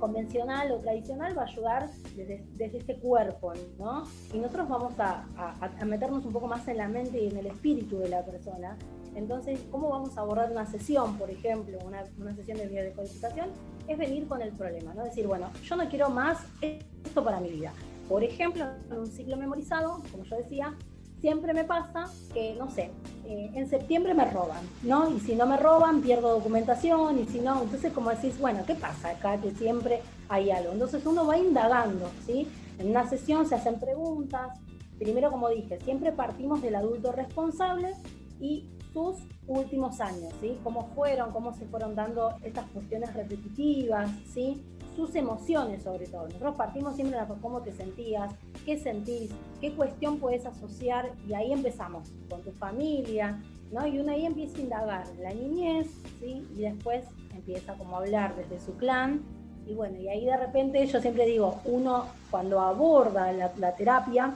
convencional 0.00 0.72
o 0.72 0.78
tradicional 0.78 1.38
va 1.38 1.42
a 1.42 1.46
ayudar 1.46 1.88
desde, 2.16 2.44
desde 2.54 2.78
este 2.78 2.98
cuerpo, 2.98 3.52
¿no? 3.78 4.02
Y 4.32 4.38
nosotros 4.38 4.68
vamos 4.68 4.98
a, 4.98 5.24
a, 5.36 5.84
meternos 5.84 6.24
un 6.24 6.32
poco 6.32 6.48
más 6.48 6.66
en 6.66 6.78
la 6.78 6.88
mente 6.88 7.22
y 7.22 7.28
en 7.28 7.36
el 7.36 7.46
espíritu 7.46 7.98
de 7.98 8.08
la 8.08 8.24
persona. 8.24 8.76
Entonces, 9.14 9.60
¿cómo 9.70 9.88
vamos 9.88 10.16
a 10.16 10.20
abordar 10.20 10.50
una 10.50 10.66
sesión, 10.66 11.16
por 11.18 11.30
ejemplo, 11.30 11.78
una, 11.84 12.04
una 12.18 12.34
sesión 12.34 12.58
de 12.58 12.68
biodecodificación? 12.68 13.48
Es 13.88 13.98
venir 13.98 14.26
con 14.28 14.40
el 14.40 14.52
problema, 14.52 14.94
¿no? 14.94 15.04
Decir, 15.04 15.26
bueno, 15.26 15.50
yo 15.64 15.76
no 15.76 15.88
quiero 15.88 16.10
más 16.10 16.38
esto 16.60 17.24
para 17.24 17.40
mi 17.40 17.50
vida. 17.50 17.72
Por 18.08 18.24
ejemplo, 18.24 18.64
en 18.90 18.98
un 18.98 19.06
ciclo 19.06 19.36
memorizado, 19.36 20.02
como 20.10 20.24
yo 20.24 20.36
decía, 20.36 20.74
siempre 21.20 21.52
me 21.52 21.64
pasa 21.64 22.06
que, 22.32 22.54
no 22.58 22.70
sé, 22.70 22.90
eh, 23.26 23.50
en 23.54 23.68
septiembre 23.68 24.14
me 24.14 24.24
roban, 24.30 24.64
¿no? 24.82 25.10
Y 25.10 25.20
si 25.20 25.34
no 25.34 25.46
me 25.46 25.56
roban, 25.56 26.00
pierdo 26.00 26.30
documentación, 26.30 27.18
y 27.18 27.26
si 27.26 27.40
no, 27.40 27.62
entonces 27.62 27.92
como 27.92 28.10
decís, 28.10 28.38
bueno, 28.38 28.64
¿qué 28.66 28.74
pasa 28.74 29.10
acá? 29.10 29.40
Que 29.40 29.50
siempre 29.52 30.00
hay 30.28 30.50
algo. 30.50 30.72
Entonces 30.72 31.04
uno 31.04 31.26
va 31.26 31.36
indagando, 31.36 32.10
¿sí? 32.26 32.48
En 32.78 32.90
una 32.90 33.08
sesión 33.08 33.46
se 33.46 33.54
hacen 33.54 33.78
preguntas. 33.78 34.58
Primero, 34.98 35.30
como 35.30 35.48
dije, 35.48 35.78
siempre 35.84 36.12
partimos 36.12 36.62
del 36.62 36.74
adulto 36.74 37.12
responsable 37.12 37.94
y 38.40 38.66
sus 38.92 39.16
últimos 39.46 40.00
años, 40.00 40.32
¿sí? 40.40 40.58
Cómo 40.62 40.88
fueron, 40.94 41.30
cómo 41.32 41.52
se 41.54 41.66
fueron 41.66 41.94
dando 41.94 42.34
estas 42.42 42.66
cuestiones 42.70 43.12
repetitivas, 43.14 44.10
¿sí? 44.32 44.62
sus 44.96 45.14
emociones 45.14 45.82
sobre 45.82 46.06
todo. 46.06 46.26
Nosotros 46.26 46.56
partimos 46.56 46.94
siempre 46.96 47.18
de 47.18 47.26
cómo 47.40 47.62
te 47.62 47.72
sentías, 47.72 48.34
qué 48.64 48.78
sentís, 48.78 49.30
qué 49.60 49.72
cuestión 49.72 50.18
puedes 50.18 50.44
asociar 50.46 51.12
y 51.26 51.34
ahí 51.34 51.52
empezamos 51.52 52.10
con 52.28 52.42
tu 52.42 52.50
familia, 52.52 53.40
¿no? 53.72 53.86
Y 53.86 53.98
uno 53.98 54.12
ahí 54.12 54.26
empieza 54.26 54.58
a 54.58 54.60
indagar 54.60 55.06
la 55.18 55.32
niñez, 55.32 55.88
¿sí? 56.20 56.46
Y 56.56 56.60
después 56.62 57.04
empieza 57.34 57.74
como 57.74 57.96
a 57.96 58.00
hablar 58.00 58.36
desde 58.36 58.60
su 58.60 58.76
clan 58.76 59.22
y 59.66 59.74
bueno, 59.74 59.98
y 60.00 60.08
ahí 60.08 60.24
de 60.24 60.36
repente 60.36 60.84
yo 60.86 61.00
siempre 61.00 61.26
digo, 61.26 61.60
uno 61.64 62.06
cuando 62.30 62.60
aborda 62.60 63.32
la, 63.32 63.52
la 63.56 63.74
terapia, 63.74 64.34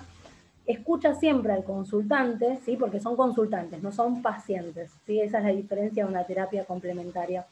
escucha 0.66 1.14
siempre 1.14 1.52
al 1.52 1.64
consultante, 1.64 2.58
¿sí? 2.64 2.76
porque 2.76 3.00
son 3.00 3.16
consultantes, 3.16 3.82
no 3.82 3.92
son 3.92 4.22
pacientes. 4.22 4.90
¿sí? 5.06 5.20
Esa 5.20 5.38
es 5.38 5.44
la 5.44 5.50
diferencia 5.50 6.04
de 6.04 6.10
una 6.10 6.24
terapia 6.24 6.64
complementaria. 6.64 7.46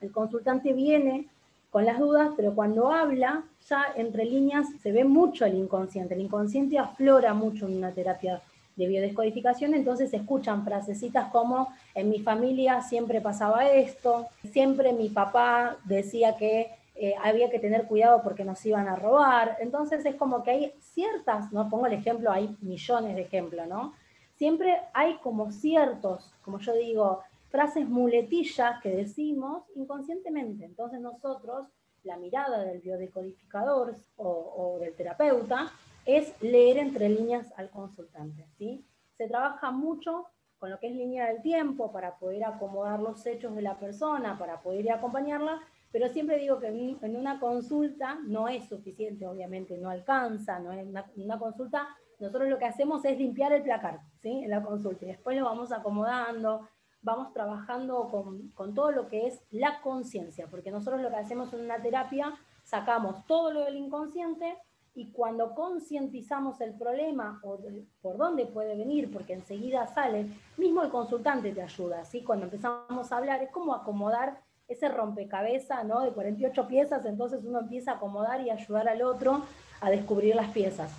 El 0.00 0.12
consultante 0.12 0.72
viene 0.72 1.26
con 1.70 1.84
las 1.84 1.98
dudas, 1.98 2.30
pero 2.36 2.54
cuando 2.54 2.90
habla, 2.90 3.44
ya 3.68 3.86
entre 3.96 4.24
líneas 4.24 4.66
se 4.82 4.92
ve 4.92 5.04
mucho 5.04 5.44
el 5.44 5.54
inconsciente. 5.54 6.14
El 6.14 6.20
inconsciente 6.20 6.78
aflora 6.78 7.34
mucho 7.34 7.66
en 7.66 7.76
una 7.76 7.92
terapia 7.92 8.40
de 8.76 8.86
biodescodificación, 8.86 9.74
entonces 9.74 10.10
se 10.10 10.18
escuchan 10.18 10.64
frasecitas 10.64 11.30
como 11.30 11.68
en 11.94 12.10
mi 12.10 12.20
familia 12.20 12.82
siempre 12.82 13.22
pasaba 13.22 13.70
esto, 13.70 14.26
siempre 14.52 14.92
mi 14.92 15.08
papá 15.08 15.78
decía 15.84 16.36
que 16.36 16.70
eh, 16.98 17.14
había 17.22 17.50
que 17.50 17.58
tener 17.58 17.86
cuidado 17.86 18.22
porque 18.22 18.44
nos 18.44 18.64
iban 18.64 18.88
a 18.88 18.96
robar. 18.96 19.58
Entonces 19.60 20.04
es 20.06 20.14
como 20.14 20.42
que 20.42 20.50
hay 20.50 20.74
ciertas, 20.80 21.52
no 21.52 21.68
pongo 21.68 21.86
el 21.86 21.92
ejemplo, 21.92 22.32
hay 22.32 22.56
millones 22.60 23.14
de 23.14 23.22
ejemplos, 23.22 23.68
¿no? 23.68 23.92
Siempre 24.36 24.80
hay 24.94 25.16
como 25.18 25.52
ciertos, 25.52 26.32
como 26.42 26.58
yo 26.58 26.74
digo, 26.74 27.22
frases 27.50 27.88
muletillas 27.88 28.80
que 28.82 28.90
decimos 28.90 29.64
inconscientemente. 29.74 30.64
Entonces 30.64 31.00
nosotros, 31.00 31.68
la 32.02 32.16
mirada 32.16 32.64
del 32.64 32.80
biodecodificador 32.80 33.96
o, 34.16 34.78
del 34.80 34.94
terapeuta 34.94 35.70
es 36.04 36.32
leer 36.40 36.78
entre 36.78 37.08
líneas 37.08 37.52
al 37.56 37.70
consultante. 37.70 38.46
¿sí? 38.58 38.84
Se 39.16 39.28
trabaja 39.28 39.70
mucho 39.70 40.26
con 40.58 40.70
lo 40.70 40.78
que 40.78 40.88
es 40.88 40.94
línea 40.94 41.26
del 41.26 41.42
tiempo 41.42 41.92
para 41.92 42.16
poder 42.16 42.44
acomodar 42.44 43.00
los 43.00 43.26
hechos 43.26 43.54
de 43.54 43.62
la 43.62 43.78
persona, 43.78 44.38
para 44.38 44.62
poder 44.62 44.84
ir 44.84 44.92
a 44.92 44.96
acompañarla, 44.96 45.60
pero 45.96 46.12
siempre 46.12 46.36
digo 46.36 46.60
que 46.60 46.66
en 46.66 47.16
una 47.16 47.40
consulta 47.40 48.18
no 48.26 48.48
es 48.48 48.68
suficiente, 48.68 49.26
obviamente 49.26 49.78
no 49.78 49.88
alcanza, 49.88 50.58
no 50.58 50.70
es 50.70 50.86
una, 50.86 51.10
una 51.16 51.38
consulta, 51.38 51.88
nosotros 52.18 52.50
lo 52.50 52.58
que 52.58 52.66
hacemos 52.66 53.02
es 53.06 53.16
limpiar 53.16 53.54
el 53.54 53.62
placar, 53.62 54.00
¿sí? 54.20 54.42
En 54.44 54.50
la 54.50 54.62
consulta 54.62 55.06
y 55.06 55.08
después 55.08 55.38
lo 55.38 55.46
vamos 55.46 55.72
acomodando, 55.72 56.68
vamos 57.00 57.32
trabajando 57.32 58.10
con, 58.10 58.74
todo 58.74 58.90
lo 58.90 59.08
que 59.08 59.26
es 59.26 59.40
la 59.50 59.80
conciencia, 59.80 60.48
porque 60.50 60.70
nosotros 60.70 61.00
lo 61.00 61.08
que 61.08 61.16
hacemos 61.16 61.50
en 61.54 61.60
una 61.60 61.80
terapia, 61.80 62.34
sacamos 62.62 63.24
todo 63.26 63.50
lo 63.50 63.64
del 63.64 63.76
inconsciente 63.76 64.58
y 64.94 65.12
cuando 65.12 65.54
concientizamos 65.54 66.60
el 66.60 66.74
problema 66.74 67.40
o 67.42 67.58
por 68.02 68.18
dónde 68.18 68.44
puede 68.44 68.76
venir, 68.76 69.10
porque 69.10 69.32
enseguida 69.32 69.86
sale, 69.86 70.26
mismo 70.58 70.82
el 70.82 70.90
consultante 70.90 71.52
te 71.52 71.62
ayuda, 71.62 72.04
¿sí? 72.04 72.22
Cuando 72.22 72.44
empezamos 72.44 73.10
a 73.10 73.16
hablar, 73.16 73.42
es 73.42 73.50
como 73.50 73.74
acomodar 73.74 74.44
ese 74.68 74.88
rompecabezas, 74.88 75.84
¿no? 75.84 76.02
De 76.02 76.12
48 76.12 76.66
piezas, 76.66 77.04
entonces 77.06 77.44
uno 77.44 77.60
empieza 77.60 77.92
a 77.92 77.94
acomodar 77.94 78.40
y 78.40 78.50
ayudar 78.50 78.88
al 78.88 79.02
otro 79.02 79.42
a 79.80 79.90
descubrir 79.90 80.34
las 80.34 80.50
piezas. 80.50 80.92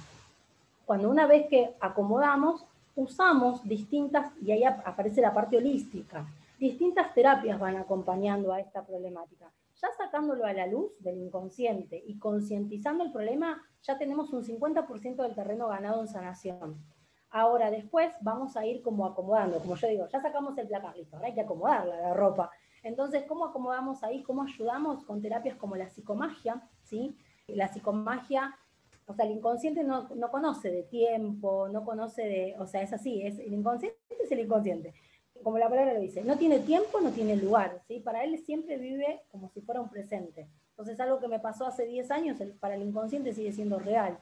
Cuando 0.85 1.09
una 1.09 1.27
vez 1.27 1.47
que 1.47 1.75
acomodamos, 1.79 2.65
usamos 2.95 3.63
distintas, 3.67 4.31
y 4.41 4.51
ahí 4.51 4.63
aparece 4.63 5.21
la 5.21 5.33
parte 5.33 5.57
holística, 5.57 6.25
distintas 6.59 7.13
terapias 7.13 7.59
van 7.59 7.75
acompañando 7.75 8.53
a 8.53 8.59
esta 8.59 8.85
problemática. 8.85 9.51
Ya 9.79 9.89
sacándolo 9.95 10.45
a 10.45 10.53
la 10.53 10.65
luz 10.65 10.91
del 10.99 11.17
inconsciente 11.17 12.01
y 12.07 12.17
concientizando 12.17 13.03
el 13.03 13.11
problema, 13.11 13.61
ya 13.83 13.97
tenemos 13.97 14.33
un 14.33 14.43
50% 14.43 15.15
del 15.17 15.35
terreno 15.35 15.67
ganado 15.67 16.01
en 16.01 16.07
sanación. 16.07 16.77
Ahora, 17.29 17.69
después 17.69 18.11
vamos 18.21 18.57
a 18.57 18.65
ir 18.65 18.81
como 18.81 19.05
acomodando, 19.05 19.59
como 19.59 19.75
yo 19.75 19.87
digo, 19.87 20.07
ya 20.07 20.19
sacamos 20.19 20.57
el 20.57 20.67
placar, 20.67 20.95
ahora 21.11 21.27
hay 21.27 21.33
que 21.33 21.41
acomodarla 21.41 22.01
la 22.01 22.13
ropa. 22.13 22.49
Entonces, 22.83 23.25
¿cómo 23.27 23.45
acomodamos 23.45 24.03
ahí? 24.03 24.23
¿Cómo 24.23 24.43
ayudamos 24.43 25.03
con 25.03 25.21
terapias 25.21 25.57
como 25.57 25.75
la 25.75 25.89
psicomagia? 25.89 26.67
¿sí? 26.83 27.15
La 27.47 27.67
psicomagia 27.67 28.57
o 29.07 29.13
sea, 29.13 29.25
el 29.25 29.31
inconsciente 29.31 29.85
no, 29.85 30.07
conoce 30.29 30.69
de 30.69 30.83
tiempo, 30.83 31.69
no 31.69 31.85
conoce 31.85 32.23
de, 32.23 32.55
o 32.59 32.67
sea, 32.67 32.81
es 32.81 32.91
así, 32.91 33.21
es, 33.21 33.39
el 33.39 33.53
inconsciente 33.53 33.97
es 34.09 34.31
el 34.31 34.41
inconsciente. 34.41 34.93
Como 35.43 35.57
la 35.57 35.69
palabra 35.69 35.93
lo 35.93 36.01
dice, 36.01 36.23
no 36.23 36.37
tiene 36.37 36.59
tiempo, 36.59 36.99
no 36.99 37.11
tiene 37.11 37.37
lugar, 37.37 37.81
¿sí? 37.87 38.01
Para 38.01 38.25
él 38.25 38.37
siempre 38.39 38.77
vive 38.77 39.21
como 39.31 39.49
si 39.49 39.61
fuera 39.61 39.79
un 39.79 39.89
presente. 39.89 40.49
Entonces 40.71 40.99
algo 40.99 41.19
que 41.19 41.29
me 41.29 41.39
pasó 41.39 41.65
hace 41.65 41.85
10 41.85 42.11
años 42.11 42.37
para 42.59 42.75
el 42.75 42.83
inconsciente 42.83 43.33
sigue 43.33 43.53
siendo 43.53 43.79
real. 43.79 44.19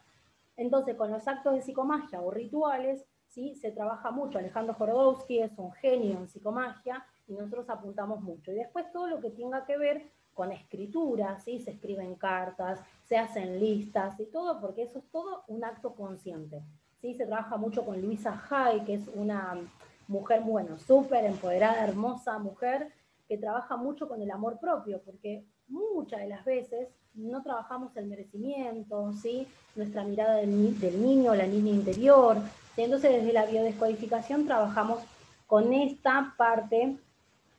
Entonces 0.56 0.96
con 0.96 1.10
los 1.12 1.28
actos 1.28 1.56
de 1.56 1.62
psicomagia 1.63 2.22
o 2.22 2.30
rituales, 2.30 3.08
¿sí? 3.28 3.56
se 3.56 3.72
trabaja 3.72 4.12
mucho. 4.12 4.38
Alejandro 4.38 4.76
Jorodowski 4.76 5.39
es 5.39 5.58
un 5.58 5.72
genio 5.72 6.20
en 6.20 6.28
psicomagia 6.28 7.04
y 7.28 7.34
nosotros 7.34 7.70
apuntamos 7.70 8.22
mucho. 8.22 8.52
Y 8.52 8.56
después 8.56 8.92
todo 8.92 9.08
lo 9.08 9.20
que 9.20 9.32
tenga 9.32 9.66
que 9.66 9.78
ver 9.78 10.04
con 10.34 10.52
escritura, 10.52 11.40
¿sí? 11.40 11.60
se 11.60 11.72
escriben 11.72 12.16
cartas, 12.16 12.82
se 13.04 13.18
hacen 13.18 13.60
listas 13.60 14.20
y 14.20 14.26
todo, 14.26 14.60
porque 14.60 14.84
eso 14.84 15.00
es 15.00 15.06
todo 15.10 15.44
un 15.48 15.64
acto 15.64 15.96
consciente. 15.96 16.62
¿sí? 17.02 17.14
Se 17.14 17.26
trabaja 17.26 17.58
mucho 17.58 17.86
con 17.86 18.02
Luisa 18.02 18.44
Hay, 18.50 18.82
que 18.82 18.96
es 18.96 19.08
una 19.16 19.58
mujer, 20.08 20.42
bueno, 20.42 20.78
súper 20.78 21.26
empoderada, 21.26 21.84
hermosa 21.84 22.38
mujer, 22.38 22.92
que 23.28 23.38
trabaja 23.38 23.78
mucho 23.78 24.08
con 24.08 24.22
el 24.22 24.30
amor 24.30 24.60
propio, 24.60 25.02
porque 25.04 25.46
muchas 25.68 26.20
de 26.20 26.28
las 26.28 26.46
veces 26.46 26.90
no 27.14 27.42
trabajamos 27.42 27.96
el 27.96 28.08
merecimiento, 28.08 29.14
¿sí? 29.14 29.48
nuestra 29.76 30.04
mirada 30.04 30.36
del, 30.36 30.80
del 30.80 31.02
niño, 31.02 31.34
la 31.34 31.48
niña 31.48 31.72
interior. 31.72 32.38
Entonces, 32.76 33.12
desde 33.14 33.34
la 33.34 33.46
biodescodificación 33.46 34.46
trabajamos 34.46 35.00
con 35.48 35.72
esta 35.74 36.34
parte, 36.38 36.98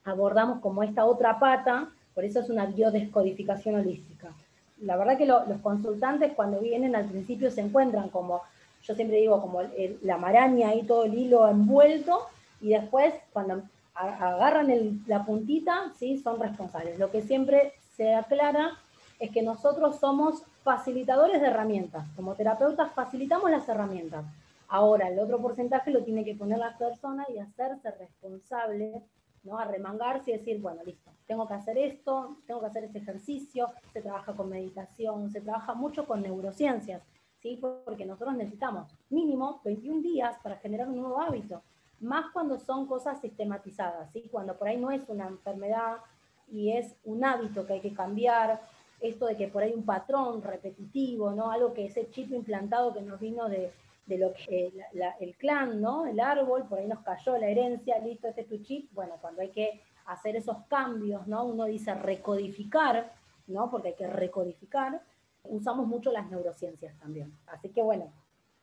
abordamos 0.06 0.60
como 0.60 0.82
esta 0.82 1.04
otra 1.04 1.38
pata, 1.38 1.90
por 2.14 2.24
eso 2.24 2.40
es 2.40 2.48
una 2.48 2.66
biodescodificación 2.66 3.74
holística. 3.74 4.32
La 4.80 4.96
verdad 4.96 5.18
que 5.18 5.26
los 5.26 5.60
consultantes 5.62 6.32
cuando 6.34 6.60
vienen 6.60 6.96
al 6.96 7.06
principio 7.06 7.50
se 7.50 7.60
encuentran 7.60 8.08
como, 8.08 8.42
yo 8.82 8.94
siempre 8.94 9.18
digo, 9.18 9.40
como 9.40 9.60
la 10.02 10.16
maraña 10.16 10.74
y 10.74 10.84
todo 10.84 11.04
el 11.04 11.14
hilo 11.14 11.48
envuelto, 11.48 12.20
y 12.60 12.70
después 12.70 13.12
cuando 13.32 13.62
agarran 13.94 15.02
la 15.06 15.24
puntita, 15.24 15.92
¿sí? 15.98 16.18
son 16.18 16.40
responsables. 16.40 16.98
Lo 16.98 17.10
que 17.10 17.22
siempre 17.22 17.72
se 17.96 18.14
aclara 18.14 18.78
es 19.18 19.30
que 19.30 19.42
nosotros 19.42 19.98
somos 19.98 20.42
facilitadores 20.62 21.40
de 21.40 21.48
herramientas. 21.48 22.06
Como 22.14 22.34
terapeutas 22.34 22.92
facilitamos 22.92 23.50
las 23.50 23.68
herramientas. 23.68 24.24
Ahora, 24.68 25.08
el 25.08 25.18
otro 25.18 25.40
porcentaje 25.40 25.90
lo 25.90 26.02
tiene 26.02 26.24
que 26.24 26.34
poner 26.34 26.58
la 26.58 26.76
persona 26.76 27.24
y 27.32 27.38
hacerse 27.38 27.90
responsable, 27.92 29.02
¿no? 29.46 29.58
Arremangarse 29.58 30.32
y 30.32 30.38
decir, 30.38 30.60
bueno, 30.60 30.82
listo, 30.84 31.10
tengo 31.26 31.48
que 31.48 31.54
hacer 31.54 31.78
esto, 31.78 32.36
tengo 32.46 32.60
que 32.60 32.66
hacer 32.66 32.84
este 32.84 32.98
ejercicio, 32.98 33.68
se 33.92 34.02
trabaja 34.02 34.34
con 34.34 34.50
meditación, 34.50 35.30
se 35.30 35.40
trabaja 35.40 35.74
mucho 35.74 36.06
con 36.06 36.22
neurociencias, 36.22 37.02
¿sí? 37.40 37.58
Porque 37.60 38.04
nosotros 38.04 38.36
necesitamos 38.36 38.88
mínimo 39.08 39.60
21 39.64 40.02
días 40.02 40.36
para 40.42 40.56
generar 40.56 40.88
un 40.88 41.00
nuevo 41.00 41.20
hábito 41.20 41.62
más 42.00 42.26
cuando 42.32 42.58
son 42.58 42.86
cosas 42.86 43.20
sistematizadas, 43.20 44.10
¿sí? 44.12 44.28
cuando 44.30 44.56
por 44.56 44.68
ahí 44.68 44.76
no 44.76 44.90
es 44.90 45.08
una 45.08 45.28
enfermedad 45.28 45.98
y 46.50 46.72
es 46.72 46.94
un 47.04 47.24
hábito 47.24 47.66
que 47.66 47.74
hay 47.74 47.80
que 47.80 47.94
cambiar, 47.94 48.60
esto 49.00 49.26
de 49.26 49.36
que 49.36 49.48
por 49.48 49.62
ahí 49.62 49.72
un 49.74 49.84
patrón 49.84 50.42
repetitivo, 50.42 51.32
¿no? 51.32 51.50
algo 51.50 51.72
que 51.72 51.86
ese 51.86 52.08
chip 52.10 52.32
implantado 52.32 52.92
que 52.92 53.02
nos 53.02 53.20
vino 53.20 53.48
de, 53.48 53.72
lo 54.06 54.32
que 54.32 54.72
el 55.20 55.36
clan, 55.36 55.80
¿no? 55.80 56.06
el 56.06 56.20
árbol, 56.20 56.66
por 56.68 56.78
ahí 56.78 56.86
nos 56.86 57.00
cayó 57.00 57.36
la 57.36 57.48
herencia, 57.48 57.98
listo, 57.98 58.28
este 58.28 58.42
es 58.42 58.48
tu 58.48 58.58
chip, 58.58 58.92
bueno, 58.92 59.14
cuando 59.20 59.42
hay 59.42 59.50
que 59.50 59.82
hacer 60.06 60.36
esos 60.36 60.58
cambios, 60.68 61.26
¿no? 61.26 61.44
uno 61.44 61.64
dice 61.64 61.94
recodificar, 61.94 63.12
¿no? 63.48 63.70
porque 63.70 63.88
hay 63.88 63.94
que 63.94 64.06
recodificar, 64.06 65.02
usamos 65.42 65.86
mucho 65.86 66.12
las 66.12 66.30
neurociencias 66.30 66.96
también. 66.98 67.36
Así 67.46 67.70
que 67.70 67.82
bueno, 67.82 68.12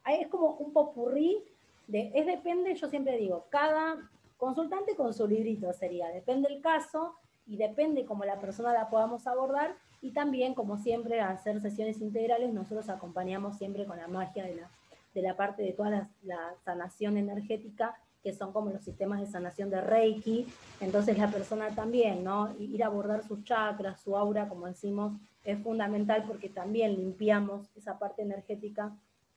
es 0.05 0.27
como 0.27 0.51
un 0.55 0.71
popurrí 0.71 1.43
es 1.91 2.25
depende, 2.25 2.73
yo 2.75 2.87
siempre 2.87 3.17
digo, 3.17 3.45
cada 3.49 4.09
consultante 4.37 4.95
con 4.95 5.13
su 5.13 5.27
librito 5.27 5.71
sería, 5.73 6.07
depende 6.09 6.47
el 6.49 6.61
caso 6.61 7.15
y 7.45 7.57
depende 7.57 8.05
cómo 8.05 8.23
la 8.23 8.39
persona 8.39 8.73
la 8.73 8.89
podamos 8.89 9.27
abordar 9.27 9.75
y 10.01 10.11
también, 10.11 10.53
como 10.53 10.77
siempre, 10.77 11.21
hacer 11.21 11.61
sesiones 11.61 12.01
integrales, 12.01 12.53
nosotros 12.53 12.89
acompañamos 12.89 13.57
siempre 13.57 13.85
con 13.85 13.97
la 13.97 14.07
magia 14.07 14.43
de 14.43 14.55
la, 14.55 14.69
de 15.13 15.21
la 15.21 15.35
parte 15.35 15.63
de 15.63 15.73
toda 15.73 16.09
la, 16.23 16.55
sanación 16.63 17.17
energética, 17.17 17.95
que 18.21 18.33
son 18.33 18.53
como 18.53 18.69
los 18.69 18.83
sistemas 18.83 19.19
de 19.19 19.27
sanación 19.27 19.69
de 19.69 19.81
Reiki. 19.81 20.47
Entonces 20.79 21.17
la 21.17 21.29
persona 21.29 21.69
también, 21.75 22.23
¿no? 22.23 22.55
Ir 22.57 22.83
a 22.83 22.87
abordar 22.87 23.23
sus 23.23 23.43
chakras, 23.43 24.01
su 24.01 24.15
aura, 24.15 24.47
como 24.47 24.67
decimos, 24.67 25.13
es 25.43 25.61
fundamental 25.61 26.23
porque 26.25 26.49
también 26.49 26.95
limpiamos 26.95 27.69
esa 27.75 27.99
parte 27.99 28.21
energética 28.21 28.95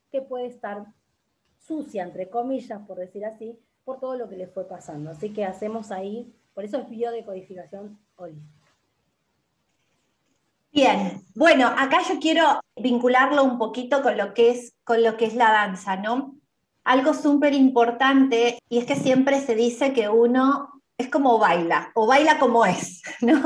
que 0.09 0.21
puede 0.21 0.47
estar 0.47 0.85
sucia, 1.57 2.03
entre 2.03 2.29
comillas, 2.29 2.81
por 2.87 2.97
decir 2.97 3.25
así, 3.25 3.59
por 3.83 3.99
todo 3.99 4.17
lo 4.17 4.29
que 4.29 4.37
le 4.37 4.47
fue 4.47 4.67
pasando. 4.67 5.11
Así 5.11 5.33
que 5.33 5.43
hacemos 5.43 5.91
ahí, 5.91 6.33
por 6.53 6.63
eso 6.63 6.77
es 6.77 6.89
biodecodificación 6.89 7.99
holística. 8.15 8.56
Bien, 10.77 11.23
bueno, 11.33 11.65
acá 11.75 12.01
yo 12.07 12.19
quiero 12.19 12.61
vincularlo 12.75 13.43
un 13.43 13.57
poquito 13.57 14.03
con 14.03 14.15
lo 14.15 14.35
que 14.35 14.51
es, 14.51 14.75
con 14.83 15.01
lo 15.01 15.17
que 15.17 15.25
es 15.25 15.33
la 15.33 15.51
danza, 15.51 15.95
¿no? 15.95 16.35
Algo 16.83 17.15
súper 17.15 17.55
importante, 17.55 18.59
y 18.69 18.77
es 18.77 18.85
que 18.85 18.95
siempre 18.95 19.41
se 19.41 19.55
dice 19.55 19.91
que 19.91 20.07
uno 20.07 20.83
es 20.95 21.09
como 21.09 21.39
baila, 21.39 21.89
o 21.95 22.05
baila 22.05 22.37
como 22.37 22.63
es, 22.63 23.01
¿no? 23.21 23.41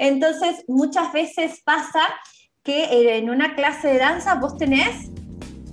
Entonces, 0.00 0.64
muchas 0.66 1.12
veces 1.12 1.62
pasa 1.64 2.00
que 2.64 3.16
en 3.16 3.30
una 3.30 3.54
clase 3.54 3.92
de 3.92 3.98
danza 3.98 4.34
vos 4.34 4.56
tenés 4.56 5.12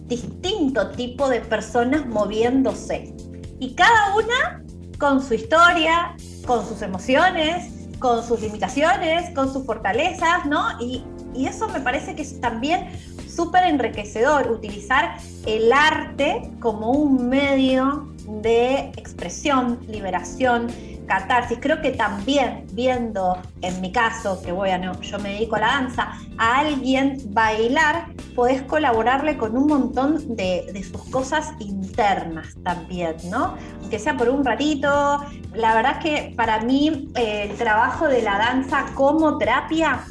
distinto 0.06 0.92
tipo 0.92 1.28
de 1.30 1.42
personas 1.42 2.06
moviéndose. 2.06 3.12
Y 3.60 3.74
cada 3.74 4.16
una 4.16 4.64
con 5.00 5.20
su 5.24 5.34
historia, 5.34 6.16
con 6.46 6.64
sus 6.64 6.84
emociones, 6.84 7.75
con 8.00 8.24
sus 8.24 8.42
limitaciones, 8.42 9.34
con 9.36 9.52
sus 9.52 9.66
fortalezas, 9.66 10.46
¿no? 10.46 10.80
Y, 10.82 11.04
y 11.34 11.48
eso 11.48 11.68
me 11.70 11.80
parece 11.80 12.16
que 12.16 12.22
es 12.22 12.40
también 12.40 12.90
súper 13.28 13.66
enriquecedor, 13.66 14.50
utilizar 14.52 15.18
el 15.46 15.72
arte 15.72 16.50
como 16.60 16.92
un 16.92 17.30
medio 17.30 18.16
de 18.42 18.92
expresión, 18.98 19.80
liberación, 19.88 20.68
catarsis. 21.06 21.58
Creo 21.62 21.82
que 21.82 21.92
también 21.92 22.66
viendo, 22.74 23.38
en 23.62 23.82
mi 23.82 23.92
caso, 23.92 24.42
que 24.42 24.52
bueno, 24.52 25.00
yo 25.02 25.20
me 25.20 25.34
dedico 25.34 25.56
a 25.56 25.60
la 25.60 25.68
danza, 25.68 26.14
a 26.38 26.60
alguien 26.60 27.18
bailar, 27.30 28.08
podés 28.36 28.62
colaborarle 28.64 29.38
con 29.38 29.58
un 29.58 29.68
montón 29.68 30.36
de, 30.36 30.84
sus 30.92 31.04
cosas 31.10 31.54
internas 31.60 32.56
también, 32.64 33.16
¿no? 33.30 33.56
Aunque 33.82 34.00
sea 34.00 34.18
por 34.18 34.30
un 34.30 34.44
ratito. 34.44 35.24
La 35.54 35.76
verdad 35.76 35.98
es 35.98 36.04
que 36.04 36.34
para 36.36 36.60
mí 36.62 37.10
eh, 37.16 37.48
el 37.50 37.58
trabajo 37.58 38.08
de 38.08 38.22
la 38.22 38.38
danza 38.38 38.86
como 38.94 39.38
terapia 39.38 40.06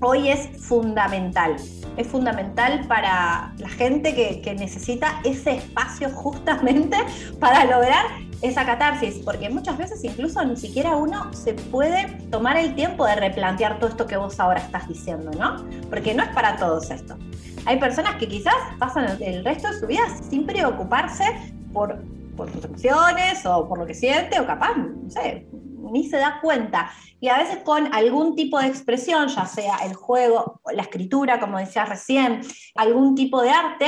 hoy 0.00 0.28
es 0.28 0.48
fundamental 0.60 1.56
es 1.96 2.08
fundamental 2.08 2.84
para 2.88 3.52
la 3.56 3.68
gente 3.68 4.14
que, 4.14 4.40
que, 4.40 4.54
necesita 4.54 5.20
ese 5.24 5.56
espacio 5.56 6.10
justamente 6.10 6.96
para 7.40 7.64
lograr 7.64 8.04
esa 8.44 8.66
catarsis, 8.66 9.20
porque 9.24 9.48
muchas 9.48 9.78
veces 9.78 10.04
incluso 10.04 10.44
ni 10.44 10.56
siquiera 10.56 10.96
uno 10.96 11.32
se 11.32 11.54
puede 11.54 12.06
tomar 12.30 12.58
el 12.58 12.74
tiempo 12.74 13.06
de 13.06 13.16
replantear 13.16 13.78
todo 13.78 13.88
esto 13.88 14.06
que 14.06 14.18
vos 14.18 14.38
ahora 14.38 14.60
estás 14.60 14.86
diciendo, 14.86 15.30
¿no? 15.38 15.64
Porque 15.88 16.12
no 16.12 16.22
es 16.22 16.28
para 16.30 16.56
todos 16.56 16.90
esto. 16.90 17.16
Hay 17.64 17.80
personas 17.80 18.16
que 18.16 18.28
quizás 18.28 18.54
pasan 18.78 19.22
el 19.22 19.44
resto 19.44 19.68
de 19.68 19.80
su 19.80 19.86
vida 19.86 20.02
sin 20.28 20.44
preocuparse 20.44 21.24
por, 21.72 22.02
por 22.36 22.52
sus 22.52 22.66
emociones 22.66 23.46
o 23.46 23.66
por 23.66 23.78
lo 23.78 23.86
que 23.86 23.94
siente, 23.94 24.38
o 24.38 24.46
capaz, 24.46 24.76
no 24.76 25.08
sé, 25.08 25.46
ni 25.90 26.06
se 26.06 26.18
da 26.18 26.38
cuenta. 26.42 26.90
Y 27.20 27.28
a 27.28 27.38
veces 27.38 27.58
con 27.64 27.94
algún 27.94 28.36
tipo 28.36 28.58
de 28.58 28.66
expresión, 28.66 29.28
ya 29.28 29.46
sea 29.46 29.78
el 29.86 29.94
juego, 29.94 30.60
la 30.70 30.82
escritura, 30.82 31.40
como 31.40 31.58
decías 31.58 31.88
recién, 31.88 32.42
algún 32.74 33.14
tipo 33.14 33.40
de 33.40 33.48
arte, 33.48 33.86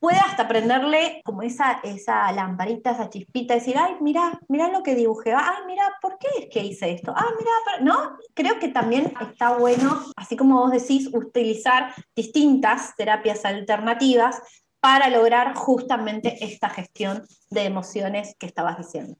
puede 0.00 0.18
hasta 0.18 0.46
prenderle 0.46 1.20
como 1.24 1.42
esa, 1.42 1.80
esa 1.82 2.30
lamparita, 2.32 2.92
esa 2.92 3.10
chispita, 3.10 3.54
decir, 3.54 3.76
ay, 3.78 3.96
mira, 4.00 4.40
mira 4.48 4.68
lo 4.68 4.82
que 4.82 4.94
dibujé, 4.94 5.32
ay, 5.32 5.64
mira, 5.66 5.82
¿por 6.00 6.18
qué 6.18 6.28
es 6.38 6.46
que 6.50 6.64
hice 6.64 6.92
esto? 6.92 7.12
Ah, 7.16 7.26
mira, 7.38 7.84
no, 7.84 8.16
creo 8.34 8.58
que 8.58 8.68
también 8.68 9.12
está 9.20 9.56
bueno, 9.56 10.00
así 10.16 10.36
como 10.36 10.60
vos 10.60 10.70
decís, 10.70 11.10
utilizar 11.12 11.92
distintas 12.14 12.94
terapias 12.96 13.44
alternativas 13.44 14.40
para 14.80 15.08
lograr 15.10 15.54
justamente 15.54 16.44
esta 16.44 16.68
gestión 16.68 17.24
de 17.50 17.64
emociones 17.64 18.36
que 18.38 18.46
estabas 18.46 18.78
diciendo. 18.78 19.16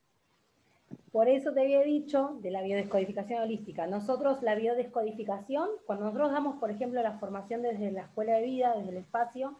Por 1.10 1.28
eso 1.28 1.52
te 1.52 1.62
había 1.62 1.82
dicho 1.82 2.38
de 2.42 2.50
la 2.50 2.62
biodescodificación 2.62 3.42
holística. 3.42 3.86
Nosotros 3.86 4.42
la 4.42 4.54
biodescodificación, 4.54 5.68
cuando 5.86 6.04
nosotros 6.04 6.30
damos, 6.30 6.60
por 6.60 6.70
ejemplo, 6.70 7.02
la 7.02 7.18
formación 7.18 7.62
desde 7.62 7.90
la 7.90 8.02
escuela 8.02 8.34
de 8.34 8.42
vida, 8.42 8.74
desde 8.76 8.90
el 8.90 8.98
espacio, 8.98 9.58